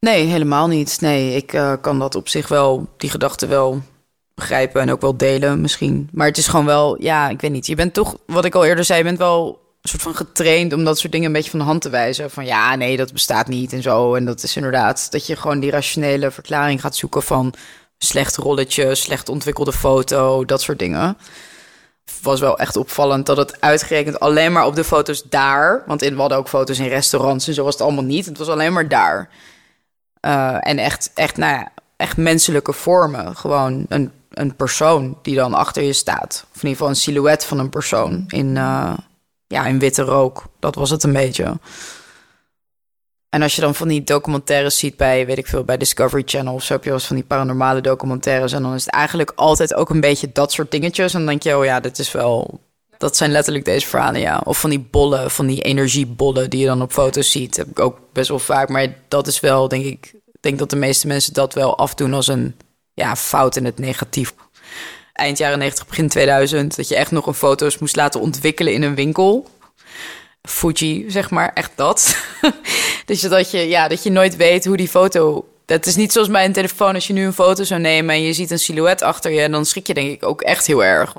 Nee, 0.00 0.26
helemaal 0.26 0.66
niet. 0.68 1.00
Nee, 1.00 1.34
ik 1.36 1.52
eh, 1.52 1.72
kan 1.80 1.98
dat 1.98 2.14
op 2.14 2.28
zich 2.28 2.48
wel, 2.48 2.88
die 2.96 3.10
gedachte 3.10 3.46
wel 3.46 3.82
begrijpen 4.34 4.80
en 4.80 4.90
ook 4.92 5.00
wel 5.00 5.16
delen 5.16 5.60
misschien. 5.60 6.08
Maar 6.12 6.26
het 6.26 6.38
is 6.38 6.48
gewoon 6.48 6.66
wel, 6.66 7.02
ja, 7.02 7.28
ik 7.28 7.40
weet 7.40 7.50
niet. 7.50 7.66
Je 7.66 7.74
bent 7.74 7.94
toch, 7.94 8.16
wat 8.26 8.44
ik 8.44 8.54
al 8.54 8.64
eerder 8.64 8.84
zei, 8.84 8.98
je 8.98 9.04
bent 9.04 9.18
wel 9.18 9.64
soort 9.88 10.02
van 10.02 10.16
getraind 10.16 10.72
om 10.72 10.84
dat 10.84 10.98
soort 10.98 11.12
dingen 11.12 11.26
een 11.26 11.32
beetje 11.32 11.50
van 11.50 11.58
de 11.58 11.64
hand 11.64 11.82
te 11.82 11.90
wijzen. 11.90 12.30
Van 12.30 12.44
ja, 12.44 12.74
nee, 12.74 12.96
dat 12.96 13.12
bestaat 13.12 13.48
niet 13.48 13.72
en 13.72 13.82
zo. 13.82 14.14
En 14.14 14.24
dat 14.24 14.42
is 14.42 14.56
inderdaad 14.56 15.10
dat 15.10 15.26
je 15.26 15.36
gewoon 15.36 15.60
die 15.60 15.70
rationele 15.70 16.30
verklaring 16.30 16.80
gaat 16.80 16.96
zoeken 16.96 17.22
van 17.22 17.54
slecht 17.98 18.36
rolletje, 18.36 18.94
slecht 18.94 19.28
ontwikkelde 19.28 19.72
foto, 19.72 20.44
dat 20.44 20.62
soort 20.62 20.78
dingen. 20.78 21.16
Was 22.22 22.40
wel 22.40 22.58
echt 22.58 22.76
opvallend 22.76 23.26
dat 23.26 23.36
het 23.36 23.60
uitgerekend 23.60 24.20
alleen 24.20 24.52
maar 24.52 24.66
op 24.66 24.74
de 24.74 24.84
foto's 24.84 25.22
daar, 25.28 25.82
want 25.86 26.02
in, 26.02 26.14
we 26.14 26.20
hadden 26.20 26.38
ook 26.38 26.48
foto's 26.48 26.78
in 26.78 26.88
restaurants 26.88 27.48
en 27.48 27.54
zo 27.54 27.64
was 27.64 27.72
het 27.72 27.82
allemaal 27.82 28.04
niet. 28.04 28.26
Het 28.26 28.38
was 28.38 28.48
alleen 28.48 28.72
maar 28.72 28.88
daar. 28.88 29.28
Uh, 30.20 30.56
en 30.60 30.78
echt, 30.78 31.10
echt, 31.14 31.36
nou 31.36 31.52
ja, 31.52 31.72
echt 31.96 32.16
menselijke 32.16 32.72
vormen. 32.72 33.36
Gewoon 33.36 33.86
een, 33.88 34.12
een 34.30 34.56
persoon 34.56 35.18
die 35.22 35.34
dan 35.34 35.54
achter 35.54 35.82
je 35.82 35.92
staat. 35.92 36.44
Of 36.54 36.62
in 36.62 36.68
ieder 36.68 36.70
geval 36.70 36.88
een 36.88 36.96
silhouet 36.96 37.44
van 37.44 37.58
een 37.58 37.70
persoon 37.70 38.24
in, 38.28 38.56
uh, 38.56 38.92
ja, 39.46 39.66
in 39.66 39.78
witte 39.78 40.02
rook. 40.02 40.44
Dat 40.58 40.74
was 40.74 40.90
het 40.90 41.02
een 41.02 41.12
beetje. 41.12 41.58
En 43.28 43.42
als 43.42 43.54
je 43.54 43.60
dan 43.60 43.74
van 43.74 43.88
die 43.88 44.04
documentaires 44.04 44.78
ziet 44.78 44.96
bij, 44.96 45.26
weet 45.26 45.38
ik 45.38 45.46
veel, 45.46 45.64
bij 45.64 45.76
Discovery 45.76 46.22
Channel 46.26 46.54
of 46.54 46.62
zo, 46.62 46.72
heb 46.72 46.84
je 46.84 46.90
wel 46.90 46.98
van 46.98 47.16
die 47.16 47.24
paranormale 47.24 47.80
documentaires. 47.80 48.52
En 48.52 48.62
dan 48.62 48.74
is 48.74 48.84
het 48.84 48.94
eigenlijk 48.94 49.32
altijd 49.34 49.74
ook 49.74 49.90
een 49.90 50.00
beetje 50.00 50.30
dat 50.32 50.52
soort 50.52 50.70
dingetjes. 50.70 51.12
En 51.12 51.18
dan 51.18 51.28
denk 51.28 51.42
je, 51.42 51.56
oh 51.56 51.64
ja, 51.64 51.80
dit 51.80 51.98
is 51.98 52.12
wel. 52.12 52.60
Dat 52.98 53.16
zijn 53.16 53.30
letterlijk 53.30 53.64
deze 53.64 53.86
verhalen, 53.86 54.20
ja. 54.20 54.40
Of 54.44 54.60
van 54.60 54.70
die 54.70 54.86
bollen, 54.90 55.30
van 55.30 55.46
die 55.46 55.62
energiebollen 55.62 56.50
die 56.50 56.60
je 56.60 56.66
dan 56.66 56.82
op 56.82 56.92
foto's 56.92 57.30
ziet. 57.30 57.56
heb 57.56 57.68
ik 57.68 57.80
ook 57.80 57.98
best 58.12 58.28
wel 58.28 58.38
vaak. 58.38 58.68
Maar 58.68 58.96
dat 59.08 59.26
is 59.26 59.40
wel, 59.40 59.68
denk 59.68 59.84
ik, 59.84 60.12
ik 60.14 60.40
denk 60.40 60.58
dat 60.58 60.70
de 60.70 60.76
meeste 60.76 61.06
mensen 61.06 61.32
dat 61.32 61.54
wel 61.54 61.78
afdoen 61.78 62.14
als 62.14 62.26
een 62.26 62.56
ja, 62.94 63.16
fout 63.16 63.56
in 63.56 63.64
het 63.64 63.78
negatief. 63.78 64.34
Eind 65.16 65.38
jaren 65.38 65.58
90, 65.58 65.86
begin 65.86 66.08
2000, 66.08 66.76
dat 66.76 66.88
je 66.88 66.96
echt 66.96 67.10
nog 67.10 67.26
een 67.26 67.34
foto's 67.34 67.78
moest 67.78 67.96
laten 67.96 68.20
ontwikkelen 68.20 68.72
in 68.72 68.82
een 68.82 68.94
winkel. 68.94 69.48
Fuji, 70.42 71.04
zeg 71.08 71.30
maar, 71.30 71.52
echt 71.54 71.70
dat. 71.74 72.16
dus 73.06 73.20
dat 73.20 73.50
je, 73.50 73.58
ja, 73.58 73.88
dat 73.88 74.02
je 74.02 74.10
nooit 74.10 74.36
weet 74.36 74.64
hoe 74.64 74.76
die 74.76 74.88
foto. 74.88 75.48
Dat 75.64 75.86
is 75.86 75.96
niet 75.96 76.12
zoals 76.12 76.28
bij 76.28 76.44
een 76.44 76.52
telefoon. 76.52 76.94
Als 76.94 77.06
je 77.06 77.12
nu 77.12 77.24
een 77.24 77.32
foto 77.32 77.64
zou 77.64 77.80
nemen 77.80 78.14
en 78.14 78.22
je 78.22 78.32
ziet 78.32 78.50
een 78.50 78.58
silhouet 78.58 79.02
achter 79.02 79.30
je, 79.30 79.48
dan 79.48 79.64
schrik 79.66 79.86
je 79.86 79.94
denk 79.94 80.10
ik 80.10 80.26
ook 80.26 80.42
echt 80.42 80.66
heel 80.66 80.84
erg. 80.84 81.14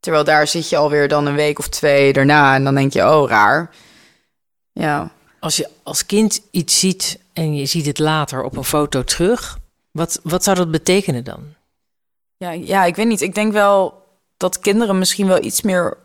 Terwijl 0.00 0.24
daar 0.24 0.46
zit 0.46 0.68
je 0.68 0.76
alweer 0.76 1.08
dan 1.08 1.26
een 1.26 1.34
week 1.34 1.58
of 1.58 1.68
twee 1.68 2.12
daarna 2.12 2.54
en 2.54 2.64
dan 2.64 2.74
denk 2.74 2.92
je, 2.92 3.02
oh, 3.02 3.28
raar. 3.28 3.70
Ja. 4.72 5.10
Als 5.40 5.56
je 5.56 5.68
als 5.82 6.06
kind 6.06 6.40
iets 6.50 6.78
ziet 6.78 7.18
en 7.32 7.54
je 7.54 7.66
ziet 7.66 7.86
het 7.86 7.98
later 7.98 8.42
op 8.42 8.56
een 8.56 8.64
foto 8.64 9.04
terug, 9.04 9.58
wat, 9.90 10.20
wat 10.22 10.44
zou 10.44 10.56
dat 10.56 10.70
betekenen 10.70 11.24
dan? 11.24 11.56
Ja, 12.38 12.50
ja, 12.50 12.84
ik 12.84 12.96
weet 12.96 13.06
niet. 13.06 13.20
Ik 13.20 13.34
denk 13.34 13.52
wel 13.52 14.06
dat 14.36 14.58
kinderen 14.58 14.98
misschien 14.98 15.26
wel 15.26 15.42
iets 15.42 15.62
meer 15.62 15.96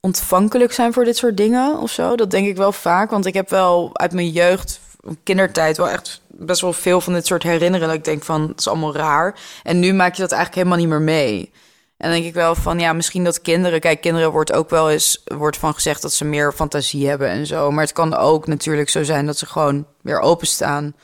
ontvankelijk 0.00 0.72
zijn 0.72 0.92
voor 0.92 1.04
dit 1.04 1.16
soort 1.16 1.36
dingen 1.36 1.78
of 1.78 1.90
zo. 1.90 2.16
Dat 2.16 2.30
denk 2.30 2.46
ik 2.46 2.56
wel 2.56 2.72
vaak. 2.72 3.10
Want 3.10 3.26
ik 3.26 3.34
heb 3.34 3.50
wel 3.50 3.90
uit 3.92 4.12
mijn 4.12 4.30
jeugd, 4.30 4.80
kindertijd, 5.22 5.76
wel 5.76 5.88
echt 5.88 6.20
best 6.26 6.60
wel 6.60 6.72
veel 6.72 7.00
van 7.00 7.12
dit 7.12 7.26
soort 7.26 7.42
herinneren. 7.42 7.86
Dat 7.86 7.96
ik 7.96 8.04
denk 8.04 8.22
van, 8.22 8.48
het 8.48 8.58
is 8.58 8.68
allemaal 8.68 8.96
raar. 8.96 9.40
En 9.62 9.78
nu 9.78 9.92
maak 9.92 10.14
je 10.14 10.22
dat 10.22 10.32
eigenlijk 10.32 10.54
helemaal 10.62 10.86
niet 10.86 10.94
meer 10.94 11.14
mee. 11.14 11.50
En 11.96 12.10
dan 12.10 12.10
denk 12.10 12.24
ik 12.24 12.34
wel 12.34 12.54
van, 12.54 12.78
ja, 12.78 12.92
misschien 12.92 13.24
dat 13.24 13.40
kinderen... 13.40 13.80
Kijk, 13.80 14.00
kinderen 14.00 14.32
wordt 14.32 14.52
ook 14.52 14.70
wel 14.70 14.90
eens 14.90 15.22
wordt 15.24 15.56
van 15.56 15.74
gezegd 15.74 16.02
dat 16.02 16.12
ze 16.12 16.24
meer 16.24 16.52
fantasie 16.52 17.08
hebben 17.08 17.28
en 17.28 17.46
zo. 17.46 17.70
Maar 17.70 17.84
het 17.84 17.92
kan 17.92 18.14
ook 18.14 18.46
natuurlijk 18.46 18.88
zo 18.88 19.02
zijn 19.02 19.26
dat 19.26 19.38
ze 19.38 19.46
gewoon 19.46 19.86
weer 20.00 20.20
openstaan 20.20 20.94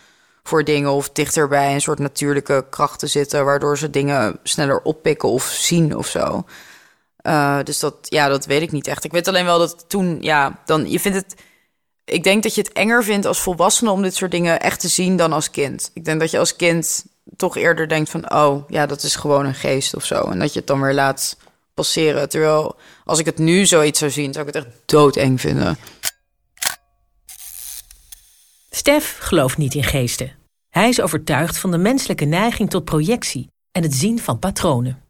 voor 0.48 0.64
dingen... 0.64 0.90
of 0.90 1.10
dichter 1.10 1.48
bij 1.48 1.74
een 1.74 1.80
soort 1.80 1.98
natuurlijke 1.98 2.66
krachten 2.70 3.08
zitten... 3.08 3.44
waardoor 3.44 3.78
ze 3.78 3.90
dingen 3.90 4.38
sneller 4.42 4.80
oppikken 4.82 5.28
of 5.28 5.44
zien 5.44 5.96
of 5.96 6.06
zo. 6.06 6.44
Uh, 7.22 7.58
dus 7.64 7.78
dat, 7.78 7.94
ja, 8.00 8.28
dat 8.28 8.46
weet 8.46 8.62
ik 8.62 8.72
niet 8.72 8.86
echt. 8.86 9.04
Ik 9.04 9.12
weet 9.12 9.28
alleen 9.28 9.44
wel 9.44 9.58
dat 9.58 9.84
toen, 9.88 10.18
ja, 10.20 10.62
dan, 10.64 10.90
je 10.90 11.00
vindt 11.00 11.16
het... 11.16 11.34
Ik 12.04 12.22
denk 12.22 12.42
dat 12.42 12.54
je 12.54 12.60
het 12.60 12.72
enger 12.72 13.04
vindt 13.04 13.26
als 13.26 13.40
volwassene 13.40 13.90
om 13.90 14.02
dit 14.02 14.14
soort 14.14 14.30
dingen 14.30 14.60
echt 14.60 14.80
te 14.80 14.88
zien 14.88 15.16
dan 15.16 15.32
als 15.32 15.50
kind. 15.50 15.90
Ik 15.94 16.04
denk 16.04 16.20
dat 16.20 16.30
je 16.30 16.38
als 16.38 16.56
kind 16.56 17.04
toch 17.36 17.56
eerder 17.56 17.88
denkt 17.88 18.10
van, 18.10 18.32
oh, 18.32 18.68
ja, 18.68 18.86
dat 18.86 19.02
is 19.02 19.16
gewoon 19.16 19.44
een 19.44 19.54
geest 19.54 19.94
of 19.94 20.04
zo. 20.04 20.22
En 20.22 20.38
dat 20.38 20.52
je 20.52 20.58
het 20.58 20.68
dan 20.68 20.80
weer 20.80 20.94
laat 20.94 21.36
passeren. 21.74 22.28
Terwijl 22.28 22.76
als 23.04 23.18
ik 23.18 23.26
het 23.26 23.38
nu 23.38 23.66
zoiets 23.66 23.98
zou 23.98 24.10
zien, 24.10 24.32
zou 24.32 24.48
ik 24.48 24.54
het 24.54 24.64
echt 24.64 24.74
doodeng 24.86 25.40
vinden. 25.40 25.78
Stef 28.70 29.16
gelooft 29.20 29.56
niet 29.56 29.74
in 29.74 29.84
geesten. 29.84 30.37
Hij 30.68 30.88
is 30.88 31.00
overtuigd 31.00 31.58
van 31.58 31.70
de 31.70 31.78
menselijke 31.78 32.24
neiging 32.24 32.70
tot 32.70 32.84
projectie 32.84 33.50
en 33.72 33.82
het 33.82 33.94
zien 33.94 34.18
van 34.18 34.38
patronen. 34.38 35.02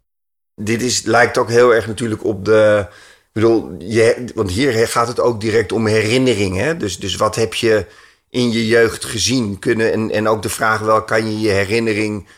Dit 0.54 0.82
is, 0.82 1.02
lijkt 1.02 1.38
ook 1.38 1.48
heel 1.48 1.74
erg 1.74 1.86
natuurlijk 1.86 2.24
op 2.24 2.44
de. 2.44 2.86
Ik 3.18 3.44
bedoel, 3.44 3.74
je, 3.78 4.24
want 4.34 4.50
hier 4.50 4.88
gaat 4.88 5.08
het 5.08 5.20
ook 5.20 5.40
direct 5.40 5.72
om 5.72 5.86
herinneringen. 5.86 6.78
Dus, 6.78 6.98
dus 6.98 7.16
wat 7.16 7.34
heb 7.34 7.54
je 7.54 7.86
in 8.30 8.52
je 8.52 8.66
jeugd 8.66 9.04
gezien? 9.04 9.58
Kunnen, 9.58 9.92
en, 9.92 10.10
en 10.10 10.28
ook 10.28 10.42
de 10.42 10.48
vraag 10.48 10.80
wel, 10.80 11.02
kan 11.02 11.30
je 11.30 11.40
je 11.40 11.48
herinnering 11.48 12.28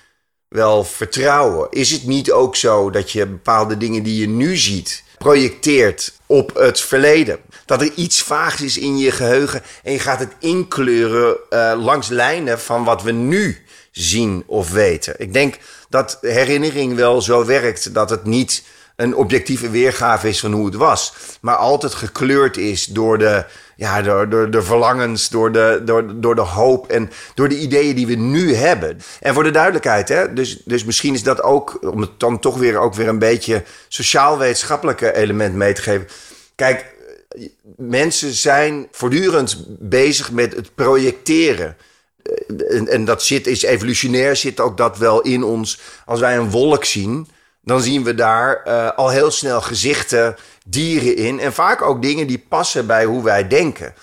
wel 0.48 0.84
vertrouwen? 0.84 1.70
Is 1.70 1.90
het 1.90 2.06
niet 2.06 2.32
ook 2.32 2.56
zo 2.56 2.90
dat 2.90 3.10
je 3.10 3.26
bepaalde 3.26 3.76
dingen 3.76 4.02
die 4.02 4.20
je 4.20 4.28
nu 4.28 4.56
ziet 4.56 5.04
projecteert 5.24 6.12
op 6.26 6.54
het 6.54 6.80
verleden? 6.80 7.38
Dat 7.64 7.80
er 7.80 7.92
iets 7.94 8.22
vaags 8.22 8.60
is 8.60 8.78
in 8.78 8.98
je 8.98 9.10
geheugen 9.10 9.62
en 9.82 9.92
je 9.92 9.98
gaat 9.98 10.18
het 10.18 10.32
inkleuren 10.38 11.36
uh, 11.50 11.72
langs 11.76 12.08
lijnen 12.08 12.60
van 12.60 12.84
wat 12.84 13.02
we 13.02 13.12
nu 13.12 13.64
zien 13.90 14.42
of 14.46 14.70
weten. 14.70 15.14
Ik 15.18 15.32
denk 15.32 15.58
dat 15.88 16.18
herinnering 16.20 16.94
wel 16.94 17.22
zo 17.22 17.44
werkt 17.44 17.94
dat 17.94 18.10
het 18.10 18.24
niet 18.24 18.62
een 18.96 19.14
objectieve 19.14 19.70
weergave 19.70 20.28
is 20.28 20.40
van 20.40 20.52
hoe 20.52 20.66
het 20.66 20.74
was, 20.74 21.12
maar 21.40 21.56
altijd 21.56 21.94
gekleurd 21.94 22.56
is 22.56 22.84
door 22.84 23.18
de, 23.18 23.44
ja, 23.80 24.02
door, 24.02 24.28
door 24.28 24.50
de 24.50 24.62
verlangens, 24.62 25.28
door 25.28 25.52
de, 25.52 25.82
door, 25.84 26.20
door 26.20 26.34
de 26.34 26.40
hoop 26.40 26.90
en 26.90 27.10
door 27.34 27.48
de 27.48 27.58
ideeën 27.58 27.94
die 27.94 28.06
we 28.06 28.14
nu 28.14 28.54
hebben. 28.54 29.00
En 29.20 29.34
voor 29.34 29.42
de 29.42 29.50
duidelijkheid, 29.50 30.08
hè, 30.08 30.32
dus, 30.32 30.62
dus 30.64 30.84
misschien 30.84 31.14
is 31.14 31.22
dat 31.22 31.42
ook, 31.42 31.78
om 31.92 32.00
het 32.00 32.10
dan 32.16 32.38
toch 32.38 32.58
weer 32.58 32.78
ook 32.78 32.94
weer 32.94 33.08
een 33.08 33.18
beetje 33.18 33.62
sociaal-wetenschappelijke 33.88 35.14
element 35.14 35.54
mee 35.54 35.72
te 35.72 35.82
geven. 35.82 36.08
Kijk, 36.54 36.94
mensen 37.76 38.32
zijn 38.32 38.88
voortdurend 38.90 39.64
bezig 39.78 40.32
met 40.32 40.54
het 40.54 40.74
projecteren. 40.74 41.76
En, 42.68 42.88
en 42.88 43.04
dat 43.04 43.22
zit, 43.22 43.46
is 43.46 43.62
evolutionair, 43.62 44.36
zit 44.36 44.60
ook 44.60 44.76
dat 44.76 44.98
wel 44.98 45.20
in 45.20 45.42
ons. 45.42 45.80
Als 46.06 46.20
wij 46.20 46.36
een 46.36 46.50
wolk 46.50 46.84
zien, 46.84 47.28
dan 47.62 47.80
zien 47.80 48.04
we 48.04 48.14
daar 48.14 48.62
uh, 48.66 48.90
al 48.90 49.08
heel 49.08 49.30
snel 49.30 49.60
gezichten, 49.60 50.36
dieren 50.70 51.16
in. 51.16 51.40
En 51.40 51.52
vaak 51.52 51.82
ook 51.82 52.02
dingen 52.02 52.26
die 52.26 52.44
passen 52.48 52.86
bij 52.86 53.04
hoe 53.04 53.22
wij 53.22 53.48
denken. 53.48 53.94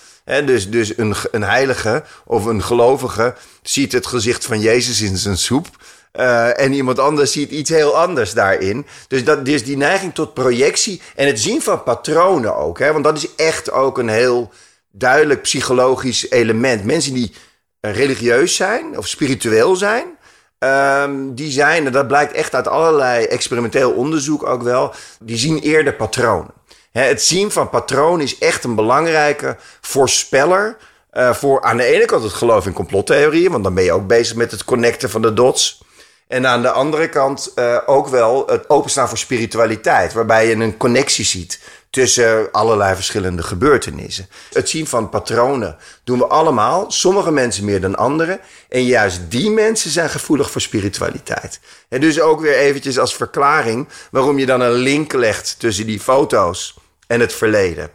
Dus 0.44 0.70
dus 0.70 0.98
een, 0.98 1.14
een 1.30 1.42
heilige 1.42 2.04
of 2.24 2.44
een 2.44 2.62
gelovige 2.62 3.34
ziet 3.62 3.92
het 3.92 4.06
gezicht 4.06 4.44
van 4.44 4.60
Jezus 4.60 5.00
in 5.00 5.16
zijn 5.16 5.38
soep. 5.38 5.66
Uh, 6.12 6.60
en 6.60 6.72
iemand 6.72 6.98
anders 6.98 7.32
ziet 7.32 7.50
iets 7.50 7.70
heel 7.70 7.96
anders 7.96 8.32
daarin. 8.32 8.86
Dus, 9.08 9.24
dat, 9.24 9.44
dus 9.44 9.64
die 9.64 9.76
neiging 9.76 10.14
tot 10.14 10.34
projectie 10.34 11.00
en 11.14 11.26
het 11.26 11.40
zien 11.40 11.62
van 11.62 11.82
patronen 11.82 12.56
ook. 12.56 12.78
Hè, 12.78 12.92
want 12.92 13.04
dat 13.04 13.16
is 13.16 13.34
echt 13.36 13.70
ook 13.70 13.98
een 13.98 14.08
heel 14.08 14.50
duidelijk 14.90 15.42
psychologisch 15.42 16.30
element. 16.30 16.84
Mensen 16.84 17.14
die 17.14 17.32
religieus 17.80 18.54
zijn 18.54 18.98
of 18.98 19.06
spiritueel 19.06 19.76
zijn, 19.76 20.16
Um, 20.64 21.34
die 21.34 21.50
zijn, 21.50 21.86
en 21.86 21.92
dat 21.92 22.06
blijkt 22.06 22.32
echt 22.32 22.54
uit 22.54 22.68
allerlei 22.68 23.24
experimenteel 23.24 23.92
onderzoek 23.92 24.46
ook 24.46 24.62
wel, 24.62 24.94
die 25.20 25.36
zien 25.36 25.58
eerder 25.58 25.94
patronen. 25.94 26.57
Het 26.92 27.22
zien 27.22 27.50
van 27.50 27.70
patronen 27.70 28.24
is 28.24 28.38
echt 28.38 28.64
een 28.64 28.74
belangrijke 28.74 29.56
voorspeller 29.80 30.76
uh, 31.12 31.34
voor 31.34 31.62
aan 31.62 31.76
de 31.76 31.84
ene 31.84 32.04
kant 32.04 32.22
het 32.22 32.32
geloof 32.32 32.66
in 32.66 32.72
complottheorieën, 32.72 33.50
want 33.50 33.64
dan 33.64 33.74
ben 33.74 33.84
je 33.84 33.92
ook 33.92 34.06
bezig 34.06 34.36
met 34.36 34.50
het 34.50 34.64
connecten 34.64 35.10
van 35.10 35.22
de 35.22 35.32
dots. 35.32 35.82
En 36.28 36.46
aan 36.46 36.62
de 36.62 36.70
andere 36.70 37.08
kant 37.08 37.52
uh, 37.54 37.78
ook 37.86 38.08
wel 38.08 38.46
het 38.46 38.70
openstaan 38.70 39.08
voor 39.08 39.18
spiritualiteit, 39.18 40.12
waarbij 40.12 40.48
je 40.48 40.54
een 40.54 40.76
connectie 40.76 41.24
ziet 41.24 41.60
tussen 41.90 42.52
allerlei 42.52 42.94
verschillende 42.94 43.42
gebeurtenissen. 43.42 44.28
Het 44.52 44.68
zien 44.68 44.86
van 44.86 45.08
patronen 45.08 45.76
doen 46.04 46.18
we 46.18 46.26
allemaal, 46.26 46.90
sommige 46.90 47.30
mensen 47.30 47.64
meer 47.64 47.80
dan 47.80 47.96
anderen. 47.96 48.40
En 48.68 48.84
juist 48.84 49.20
die 49.30 49.50
mensen 49.50 49.90
zijn 49.90 50.10
gevoelig 50.10 50.50
voor 50.50 50.60
spiritualiteit. 50.60 51.60
En 51.88 52.00
dus 52.00 52.20
ook 52.20 52.40
weer 52.40 52.56
eventjes 52.56 52.98
als 52.98 53.14
verklaring 53.14 53.88
waarom 54.10 54.38
je 54.38 54.46
dan 54.46 54.60
een 54.60 54.72
link 54.72 55.12
legt 55.12 55.56
tussen 55.58 55.86
die 55.86 56.00
foto's 56.00 56.74
en 57.06 57.20
het 57.20 57.32
verleden. 57.32 57.90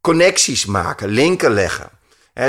Connecties 0.00 0.66
maken, 0.66 1.08
linken 1.08 1.52
leggen. 1.52 1.90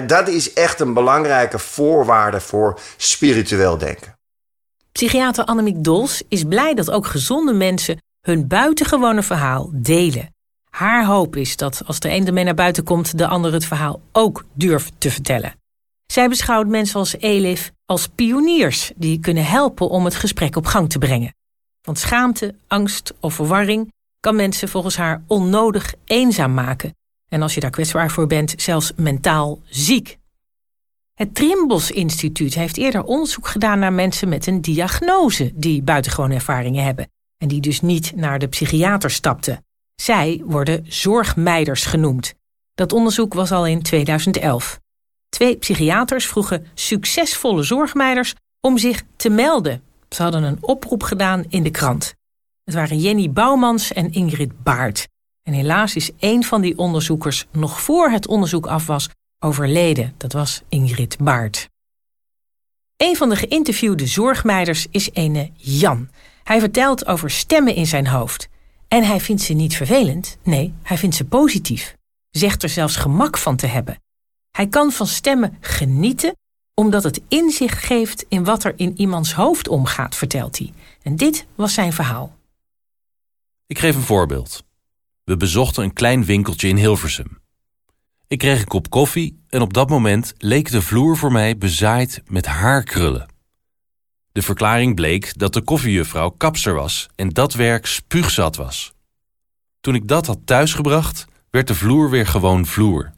Dat 0.07 0.27
is 0.27 0.53
echt 0.53 0.79
een 0.79 0.93
belangrijke 0.93 1.59
voorwaarde 1.59 2.39
voor 2.39 2.79
spiritueel 2.97 3.77
denken. 3.77 4.17
Psychiater 4.91 5.45
Annemiek 5.45 5.83
Dols 5.83 6.23
is 6.27 6.43
blij 6.43 6.73
dat 6.73 6.91
ook 6.91 7.07
gezonde 7.07 7.53
mensen 7.53 8.01
hun 8.21 8.47
buitengewone 8.47 9.23
verhaal 9.23 9.69
delen. 9.73 10.33
Haar 10.79 11.05
hoop 11.05 11.35
is 11.35 11.57
dat 11.57 11.81
als 11.85 11.99
de 11.99 12.09
een 12.09 12.27
ermee 12.27 12.43
naar 12.43 12.53
buiten 12.53 12.83
komt, 12.83 13.17
de 13.17 13.27
ander 13.27 13.53
het 13.53 13.65
verhaal 13.65 14.01
ook 14.11 14.45
durft 14.53 14.93
te 14.97 15.11
vertellen. 15.11 15.53
Zij 16.05 16.29
beschouwt 16.29 16.67
mensen 16.67 16.99
als 16.99 17.17
Elif 17.17 17.71
als 17.85 18.07
pioniers 18.07 18.91
die 18.95 19.19
kunnen 19.19 19.45
helpen 19.45 19.89
om 19.89 20.05
het 20.05 20.15
gesprek 20.15 20.55
op 20.55 20.65
gang 20.65 20.89
te 20.89 20.97
brengen. 20.97 21.35
Want 21.81 21.99
schaamte, 21.99 22.55
angst 22.67 23.13
of 23.19 23.33
verwarring 23.33 23.93
kan 24.19 24.35
mensen 24.35 24.69
volgens 24.69 24.97
haar 24.97 25.23
onnodig 25.27 25.93
eenzaam 26.05 26.53
maken. 26.53 26.95
En 27.29 27.41
als 27.41 27.53
je 27.53 27.59
daar 27.59 27.69
kwetsbaar 27.69 28.11
voor 28.11 28.27
bent, 28.27 28.53
zelfs 28.57 28.91
mentaal 28.95 29.59
ziek. 29.63 30.17
Het 31.13 31.35
Trimbos 31.35 31.91
Instituut 31.91 32.53
heeft 32.53 32.77
eerder 32.77 33.03
onderzoek 33.03 33.47
gedaan 33.47 33.79
naar 33.79 33.93
mensen 33.93 34.29
met 34.29 34.47
een 34.47 34.61
diagnose 34.61 35.51
die 35.55 35.81
buitengewone 35.81 36.33
ervaringen 36.33 36.83
hebben 36.83 37.09
en 37.37 37.47
die 37.47 37.61
dus 37.61 37.81
niet 37.81 38.15
naar 38.15 38.39
de 38.39 38.47
psychiater 38.47 39.11
stapten. 39.11 39.63
Zij 40.01 40.41
worden 40.45 40.85
zorgmeiders 40.87 41.85
genoemd. 41.85 42.33
Dat 42.75 42.93
onderzoek 42.93 43.33
was 43.33 43.51
al 43.51 43.65
in 43.65 43.81
2011. 43.81 44.79
Twee 45.29 45.57
psychiaters 45.57 46.27
vroegen 46.27 46.67
succesvolle 46.73 47.63
zorgmeiders 47.63 48.33
om 48.61 48.77
zich 48.77 49.03
te 49.15 49.29
melden. 49.29 49.81
Ze 50.09 50.23
hadden 50.23 50.43
een 50.43 50.57
oproep 50.61 51.03
gedaan 51.03 51.43
in 51.49 51.63
de 51.63 51.69
krant. 51.69 52.13
Het 52.63 52.73
waren 52.73 52.99
Jenny 52.99 53.31
Bouwmans 53.31 53.93
en 53.93 54.11
Ingrid 54.11 54.63
Baart. 54.63 55.07
En 55.43 55.53
helaas 55.53 55.95
is 55.95 56.11
één 56.19 56.43
van 56.43 56.61
die 56.61 56.77
onderzoekers 56.77 57.47
nog 57.51 57.81
voor 57.81 58.09
het 58.09 58.27
onderzoek 58.27 58.67
af 58.67 58.85
was 58.85 59.09
overleden. 59.39 60.13
Dat 60.17 60.33
was 60.33 60.61
Ingrid 60.69 61.17
Baart. 61.17 61.69
Een 62.97 63.15
van 63.15 63.29
de 63.29 63.35
geïnterviewde 63.35 64.07
zorgmeiders 64.07 64.87
is 64.91 65.09
ene 65.13 65.51
Jan. 65.55 66.09
Hij 66.43 66.59
vertelt 66.59 67.05
over 67.05 67.29
stemmen 67.29 67.75
in 67.75 67.87
zijn 67.87 68.07
hoofd. 68.07 68.49
En 68.89 69.03
hij 69.03 69.19
vindt 69.19 69.41
ze 69.41 69.53
niet 69.53 69.75
vervelend, 69.75 70.37
nee, 70.43 70.73
hij 70.83 70.97
vindt 70.97 71.15
ze 71.15 71.25
positief. 71.25 71.95
Zegt 72.29 72.63
er 72.63 72.69
zelfs 72.69 72.95
gemak 72.95 73.37
van 73.37 73.55
te 73.55 73.67
hebben. 73.67 74.01
Hij 74.51 74.67
kan 74.67 74.91
van 74.91 75.07
stemmen 75.07 75.57
genieten 75.59 76.35
omdat 76.73 77.03
het 77.03 77.21
inzicht 77.27 77.83
geeft 77.83 78.25
in 78.29 78.43
wat 78.43 78.63
er 78.63 78.73
in 78.75 78.93
iemands 78.97 79.33
hoofd 79.33 79.67
omgaat, 79.67 80.15
vertelt 80.15 80.57
hij. 80.57 80.73
En 81.01 81.15
dit 81.15 81.45
was 81.55 81.73
zijn 81.73 81.93
verhaal. 81.93 82.37
Ik 83.67 83.79
geef 83.79 83.95
een 83.95 84.01
voorbeeld. 84.01 84.63
We 85.23 85.37
bezochten 85.37 85.83
een 85.83 85.93
klein 85.93 86.25
winkeltje 86.25 86.67
in 86.67 86.77
Hilversum. 86.77 87.37
Ik 88.27 88.37
kreeg 88.37 88.59
een 88.59 88.67
kop 88.67 88.89
koffie 88.89 89.43
en 89.49 89.61
op 89.61 89.73
dat 89.73 89.89
moment 89.89 90.33
leek 90.37 90.71
de 90.71 90.81
vloer 90.81 91.17
voor 91.17 91.31
mij 91.31 91.57
bezaaid 91.57 92.21
met 92.27 92.45
haarkrullen. 92.45 93.27
De 94.39 94.45
verklaring 94.45 94.95
bleek 94.95 95.37
dat 95.37 95.53
de 95.53 95.61
koffiejuffrouw 95.61 96.29
kapster 96.29 96.73
was 96.73 97.07
en 97.15 97.29
dat 97.29 97.53
werk 97.53 97.85
spuugzat 97.85 98.55
was. 98.55 98.93
Toen 99.81 99.95
ik 99.95 100.07
dat 100.07 100.25
had 100.25 100.39
thuisgebracht, 100.45 101.25
werd 101.49 101.67
de 101.67 101.75
vloer 101.75 102.09
weer 102.09 102.27
gewoon 102.27 102.65
vloer. 102.65 103.13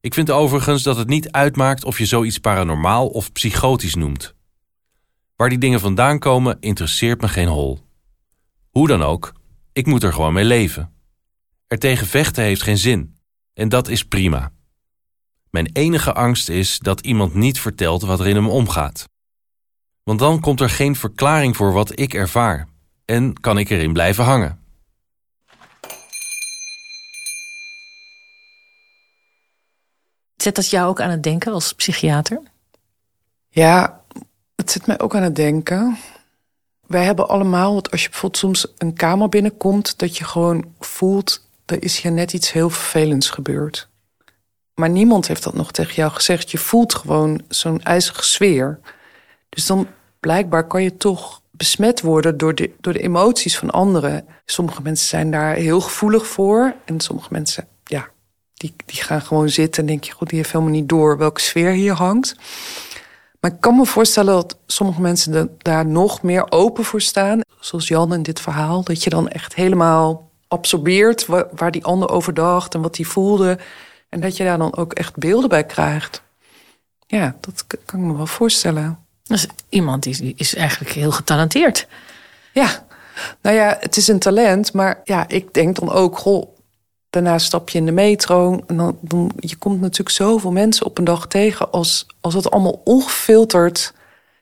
Ik 0.00 0.14
vind 0.14 0.30
overigens 0.30 0.82
dat 0.82 0.96
het 0.96 1.08
niet 1.08 1.30
uitmaakt 1.30 1.84
of 1.84 1.98
je 1.98 2.06
zoiets 2.06 2.38
paranormaal 2.38 3.08
of 3.08 3.32
psychotisch 3.32 3.94
noemt. 3.94 4.34
Waar 5.36 5.48
die 5.48 5.58
dingen 5.58 5.80
vandaan 5.80 6.18
komen, 6.18 6.56
interesseert 6.60 7.20
me 7.20 7.28
geen 7.28 7.48
hol. 7.48 7.80
Hoe 8.70 8.88
dan 8.88 9.02
ook, 9.02 9.32
ik 9.72 9.86
moet 9.86 10.02
er 10.02 10.12
gewoon 10.12 10.32
mee 10.32 10.44
leven. 10.44 10.92
Er 11.66 11.78
tegen 11.78 12.06
vechten 12.06 12.44
heeft 12.44 12.62
geen 12.62 12.78
zin, 12.78 13.16
en 13.54 13.68
dat 13.68 13.88
is 13.88 14.04
prima. 14.04 14.52
Mijn 15.50 15.70
enige 15.72 16.12
angst 16.12 16.48
is 16.48 16.78
dat 16.78 17.00
iemand 17.00 17.34
niet 17.34 17.60
vertelt 17.60 18.02
wat 18.02 18.20
er 18.20 18.26
in 18.26 18.36
hem 18.36 18.48
omgaat. 18.48 19.10
Want 20.02 20.18
dan 20.18 20.40
komt 20.40 20.60
er 20.60 20.70
geen 20.70 20.96
verklaring 20.96 21.56
voor 21.56 21.72
wat 21.72 21.98
ik 21.98 22.14
ervaar 22.14 22.68
en 23.04 23.40
kan 23.40 23.58
ik 23.58 23.70
erin 23.70 23.92
blijven 23.92 24.24
hangen. 24.24 24.60
Zet 30.36 30.54
dat 30.54 30.70
jou 30.70 30.88
ook 30.88 31.00
aan 31.00 31.10
het 31.10 31.22
denken 31.22 31.52
als 31.52 31.72
psychiater? 31.72 32.42
Ja, 33.48 34.00
het 34.54 34.70
zet 34.70 34.86
mij 34.86 35.00
ook 35.00 35.14
aan 35.14 35.22
het 35.22 35.36
denken. 35.36 35.98
Wij 36.86 37.04
hebben 37.04 37.28
allemaal, 37.28 37.82
als 37.90 38.02
je 38.02 38.08
bijvoorbeeld 38.08 38.40
soms 38.40 38.66
een 38.78 38.94
kamer 38.94 39.28
binnenkomt, 39.28 39.98
dat 39.98 40.16
je 40.16 40.24
gewoon 40.24 40.74
voelt, 40.78 41.48
er 41.64 41.82
is 41.82 42.00
hier 42.00 42.12
net 42.12 42.32
iets 42.32 42.52
heel 42.52 42.70
vervelends 42.70 43.30
gebeurd. 43.30 43.88
Maar 44.74 44.90
niemand 44.90 45.28
heeft 45.28 45.42
dat 45.42 45.54
nog 45.54 45.72
tegen 45.72 45.94
jou 45.94 46.12
gezegd. 46.12 46.50
Je 46.50 46.58
voelt 46.58 46.94
gewoon 46.94 47.42
zo'n 47.48 47.82
ijzige 47.82 48.24
sfeer. 48.24 48.80
Dus 49.54 49.66
dan 49.66 49.86
blijkbaar 50.20 50.66
kan 50.66 50.82
je 50.82 50.96
toch 50.96 51.42
besmet 51.50 52.00
worden 52.00 52.36
door 52.36 52.54
de, 52.54 52.70
door 52.80 52.92
de 52.92 53.02
emoties 53.02 53.58
van 53.58 53.70
anderen. 53.70 54.26
Sommige 54.44 54.82
mensen 54.82 55.08
zijn 55.08 55.30
daar 55.30 55.54
heel 55.54 55.80
gevoelig 55.80 56.26
voor. 56.26 56.74
En 56.84 57.00
sommige 57.00 57.28
mensen, 57.30 57.68
ja, 57.84 58.08
die, 58.54 58.74
die 58.86 59.02
gaan 59.02 59.22
gewoon 59.22 59.48
zitten 59.48 59.82
en 59.82 59.88
denk 59.88 60.04
je, 60.04 60.12
goed, 60.12 60.28
die 60.28 60.38
heeft 60.38 60.52
helemaal 60.52 60.72
niet 60.72 60.88
door 60.88 61.18
welke 61.18 61.40
sfeer 61.40 61.70
hier 61.70 61.92
hangt. 61.92 62.36
Maar 63.40 63.50
ik 63.50 63.60
kan 63.60 63.76
me 63.76 63.86
voorstellen 63.86 64.34
dat 64.34 64.56
sommige 64.66 65.00
mensen 65.00 65.56
daar 65.58 65.86
nog 65.86 66.22
meer 66.22 66.50
open 66.50 66.84
voor 66.84 67.00
staan. 67.00 67.40
Zoals 67.60 67.88
Jan 67.88 68.14
in 68.14 68.22
dit 68.22 68.40
verhaal. 68.40 68.84
Dat 68.84 69.04
je 69.04 69.10
dan 69.10 69.28
echt 69.28 69.54
helemaal 69.54 70.30
absorbeert 70.48 71.26
waar, 71.26 71.70
die 71.70 71.84
ander 71.84 72.08
over 72.08 72.34
dacht 72.34 72.74
en 72.74 72.80
wat 72.82 72.96
hij 72.96 73.04
voelde. 73.04 73.58
En 74.08 74.20
dat 74.20 74.36
je 74.36 74.44
daar 74.44 74.58
dan 74.58 74.76
ook 74.76 74.92
echt 74.92 75.16
beelden 75.16 75.48
bij 75.48 75.64
krijgt. 75.64 76.22
Ja, 77.06 77.36
dat 77.40 77.66
kan 77.66 78.00
ik 78.00 78.06
me 78.06 78.16
wel 78.16 78.26
voorstellen. 78.26 78.98
Dus 79.22 79.46
iemand 79.68 80.02
die 80.02 80.34
is 80.36 80.54
eigenlijk 80.54 80.92
heel 80.92 81.12
getalenteerd. 81.12 81.86
Ja, 82.52 82.84
nou 83.40 83.56
ja, 83.56 83.76
het 83.80 83.96
is 83.96 84.08
een 84.08 84.18
talent, 84.18 84.72
maar 84.72 85.00
ja, 85.04 85.28
ik 85.28 85.54
denk 85.54 85.76
dan 85.76 85.92
ook, 85.92 86.18
goh, 86.18 86.56
daarna 87.10 87.38
stap 87.38 87.68
je 87.68 87.78
in 87.78 87.86
de 87.86 87.92
metro 87.92 88.60
en 88.66 88.96
dan, 89.00 89.30
je 89.38 89.56
komt 89.56 89.80
natuurlijk 89.80 90.16
zoveel 90.16 90.52
mensen 90.52 90.86
op 90.86 90.98
een 90.98 91.04
dag 91.04 91.26
tegen 91.26 91.70
als 91.70 92.06
als 92.20 92.34
het 92.34 92.50
allemaal 92.50 92.80
ongefilterd 92.84 93.92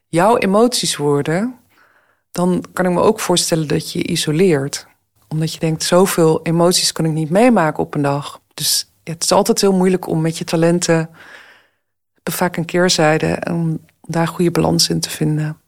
jouw 0.08 0.36
emoties 0.36 0.96
worden, 0.96 1.58
dan 2.30 2.64
kan 2.72 2.84
ik 2.84 2.92
me 2.92 3.00
ook 3.00 3.20
voorstellen 3.20 3.68
dat 3.68 3.92
je 3.92 3.98
je 3.98 4.06
isoleert, 4.06 4.86
omdat 5.28 5.52
je 5.52 5.60
denkt 5.60 5.82
zoveel 5.82 6.40
emoties 6.42 6.92
kan 6.92 7.04
ik 7.04 7.12
niet 7.12 7.30
meemaken 7.30 7.82
op 7.82 7.94
een 7.94 8.02
dag. 8.02 8.40
Dus 8.54 8.90
het 9.04 9.22
is 9.22 9.32
altijd 9.32 9.60
heel 9.60 9.72
moeilijk 9.72 10.08
om 10.08 10.20
met 10.20 10.38
je 10.38 10.44
talenten 10.44 11.10
vaak 12.24 12.56
een 12.56 12.64
keerzijde 12.64 13.26
en 13.26 13.86
daar 14.10 14.28
goede 14.28 14.50
balans 14.50 14.88
in 14.88 15.00
te 15.00 15.10
vinden. 15.10 15.58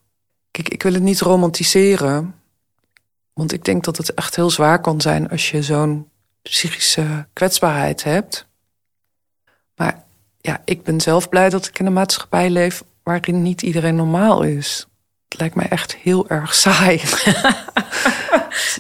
Kijk, 0.51 0.69
ik 0.69 0.83
wil 0.83 0.93
het 0.93 1.03
niet 1.03 1.21
romantiseren. 1.21 2.35
Want 3.33 3.53
ik 3.53 3.65
denk 3.65 3.85
dat 3.85 3.97
het 3.97 4.15
echt 4.15 4.37
heel 4.37 4.51
zwaar 4.51 4.81
kan 4.81 5.01
zijn 5.01 5.31
als 5.31 5.51
je 5.51 5.63
zo'n 5.63 6.09
psychische 6.43 7.27
kwetsbaarheid 7.33 8.05
hebt. 8.05 8.47
Maar 9.77 10.05
ja, 10.41 10.61
ik 10.65 10.83
ben 10.83 11.01
zelf 11.01 11.29
blij 11.29 11.49
dat 11.49 11.67
ik 11.67 11.79
in 11.79 11.87
een 11.87 11.93
maatschappij 11.93 12.51
leef 12.51 12.85
waarin 13.03 13.43
niet 13.43 13.63
iedereen 13.63 13.95
normaal 13.95 14.43
is. 14.43 14.87
Het 15.29 15.41
lijkt 15.41 15.55
mij 15.55 15.69
echt 15.69 15.95
heel 15.97 16.29
erg 16.29 16.55
saai. 16.65 17.01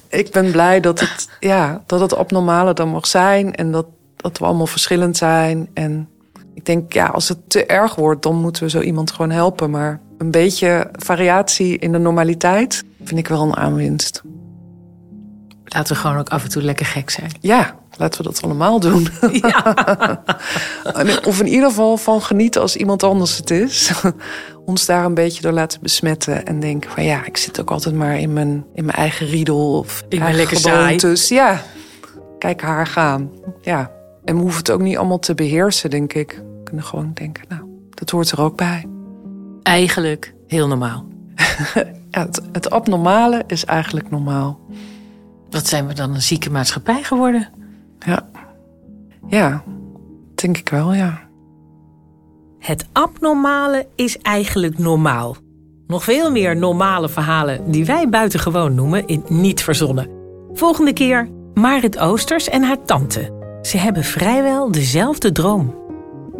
ik 0.09 0.31
ben 0.31 0.51
blij 0.51 0.81
dat 0.81 1.01
het, 1.01 1.29
ja, 1.41 1.83
dat 1.87 2.01
het 2.01 2.15
abnormale 2.15 2.75
dan 2.75 2.89
mag 2.89 3.07
zijn 3.07 3.55
en 3.55 3.73
dat, 3.73 3.87
dat 4.17 4.39
we 4.39 4.45
allemaal 4.45 4.67
verschillend 4.67 5.17
zijn. 5.17 5.71
En 5.75 6.09
ik 6.55 6.65
denk, 6.65 6.93
ja, 6.93 7.07
als 7.07 7.29
het 7.29 7.51
te 7.51 7.67
erg 7.67 7.95
wordt, 7.95 8.23
dan 8.23 8.37
moeten 8.37 8.63
we 8.63 8.71
zo 8.71 8.81
iemand 8.81 9.11
gewoon 9.11 9.31
helpen. 9.31 9.71
Maar 9.71 10.01
een 10.19 10.31
beetje 10.31 10.89
variatie 10.93 11.79
in 11.79 11.93
de 11.93 11.99
normaliteit 11.99 12.85
vind 13.05 13.19
ik 13.19 13.29
wel 13.29 13.43
een 13.43 13.57
aanwinst. 13.57 14.23
Laten 15.65 15.95
we 15.95 16.01
gewoon 16.01 16.19
ook 16.19 16.29
af 16.29 16.43
en 16.43 16.49
toe 16.49 16.63
lekker 16.63 16.87
gek 16.87 17.11
zijn. 17.11 17.31
Ja, 17.41 17.75
laten 17.97 18.23
we 18.23 18.29
dat 18.29 18.43
allemaal 18.43 18.81
doen. 18.81 19.09
of 21.31 21.41
in 21.41 21.47
ieder 21.47 21.69
geval 21.69 21.97
van 21.97 22.23
genieten 22.23 22.61
als 22.61 22.77
iemand 22.77 23.03
anders 23.03 23.37
het 23.37 23.51
is. 23.51 23.93
Ons 24.65 24.87
daar 24.87 25.05
een 25.05 25.15
beetje 25.15 25.43
door 25.43 25.53
laten 25.53 25.81
besmetten. 25.83 26.47
En 26.47 26.61
denken 26.61 26.91
van 26.91 27.05
ja, 27.05 27.25
ik 27.25 27.37
zit 27.37 27.61
ook 27.61 27.71
altijd 27.71 27.95
maar 27.95 28.19
in 28.19 28.33
mijn, 28.33 28.65
in 28.75 28.85
mijn 28.85 28.97
eigen 28.97 29.27
riedel. 29.27 29.79
Of 29.79 30.03
ben 30.09 30.21
eigen 30.21 30.37
lekker 30.37 30.57
gewoontes. 30.57 31.29
Ja, 31.29 31.63
kijk 32.39 32.63
haar 32.63 32.87
gaan. 32.87 33.31
Ja, 33.61 33.91
en 34.25 34.35
we 34.35 34.41
hoeven 34.41 34.59
het 34.59 34.71
ook 34.71 34.81
niet 34.81 34.97
allemaal 34.97 35.19
te 35.19 35.35
beheersen, 35.35 35.91
denk 35.91 36.13
ik. 36.13 36.33
We 36.33 36.63
kunnen 36.65 36.85
gewoon 36.85 37.11
denken, 37.15 37.45
nou, 37.49 37.63
dat 37.91 38.11
hoort 38.11 38.31
er 38.31 38.41
ook 38.41 38.57
bij. 38.57 38.87
Eigenlijk 39.63 40.35
heel 40.47 40.69
normaal. 40.69 41.07
Ja, 42.13 42.27
het, 42.27 42.43
het 42.53 42.71
abnormale 42.71 43.43
is 43.47 43.65
eigenlijk 43.65 44.11
normaal. 44.11 44.61
Wat 45.51 45.67
zijn 45.67 45.87
we 45.87 45.95
dan 45.95 46.15
een 46.15 46.23
zieke 46.23 46.51
maatschappij 46.51 47.03
geworden? 47.03 47.49
Ja, 47.99 48.29
ja 49.29 49.63
denk 50.35 50.57
ik 50.59 50.69
wel, 50.69 50.95
ja. 50.95 51.21
Het 52.59 52.87
abnormale 52.93 53.87
is 53.95 54.19
eigenlijk 54.19 54.79
normaal. 54.79 55.37
Nog 55.87 56.05
veel 56.05 56.31
meer 56.31 56.57
normale 56.57 57.09
verhalen 57.09 57.71
die 57.71 57.85
wij 57.85 58.09
buitengewoon 58.09 58.75
noemen 58.75 59.07
in 59.07 59.25
Niet 59.29 59.63
Verzonnen. 59.63 60.09
Volgende 60.53 60.93
keer 60.93 61.29
Marit 61.55 61.99
Oosters 61.99 62.49
en 62.49 62.63
haar 62.63 62.85
tante. 62.85 63.42
Ze 63.63 63.79
hebben 63.79 64.05
vrijwel 64.05 64.71
dezelfde 64.71 65.33
droom. 65.33 65.75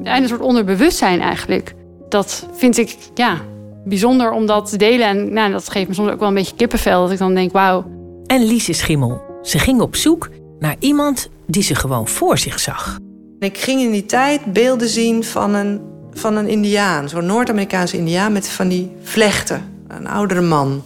En 0.03 0.23
een 0.23 0.29
soort 0.29 0.41
onderbewustzijn 0.41 1.21
eigenlijk. 1.21 1.75
Dat 2.09 2.49
vind 2.53 2.79
ik 2.79 2.97
ja, 3.15 3.41
bijzonder 3.85 4.33
om 4.33 4.47
dat 4.47 4.71
te 4.71 4.77
delen. 4.77 5.07
En 5.07 5.33
nou, 5.33 5.53
dat 5.53 5.71
geeft 5.71 5.89
me 5.89 5.95
soms 5.95 6.11
ook 6.11 6.19
wel 6.19 6.29
een 6.29 6.35
beetje 6.35 6.57
kippenvel. 6.57 7.03
Dat 7.03 7.11
ik 7.11 7.19
dan 7.19 7.35
denk, 7.35 7.53
wauw. 7.53 7.85
En 8.27 8.45
Lise 8.45 8.73
Schimmel. 8.73 9.23
Ze 9.43 9.59
ging 9.59 9.81
op 9.81 9.97
zoek 9.97 10.29
naar 10.59 10.77
iemand 10.79 11.29
die 11.47 11.63
ze 11.63 11.75
gewoon 11.75 12.09
voor 12.09 12.39
zich 12.39 12.61
zag. 12.61 12.99
Ik 13.39 13.59
ging 13.59 13.81
in 13.81 13.91
die 13.91 14.07
tijd 14.07 14.53
beelden 14.53 14.89
zien 14.89 15.25
van 15.25 15.55
een, 15.55 15.81
van 16.13 16.37
een 16.37 16.49
indiaan. 16.49 17.09
Zo'n 17.09 17.27
Noord-Amerikaanse 17.27 17.97
indiaan 17.97 18.33
met 18.33 18.49
van 18.49 18.69
die 18.69 18.91
vlechten. 19.03 19.63
Een 19.89 20.07
oudere 20.07 20.41
man. 20.41 20.83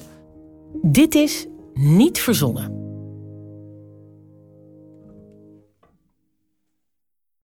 Dit 0.82 1.14
is 1.14 1.46
Niet 1.74 2.18
Verzonnen. 2.18 2.85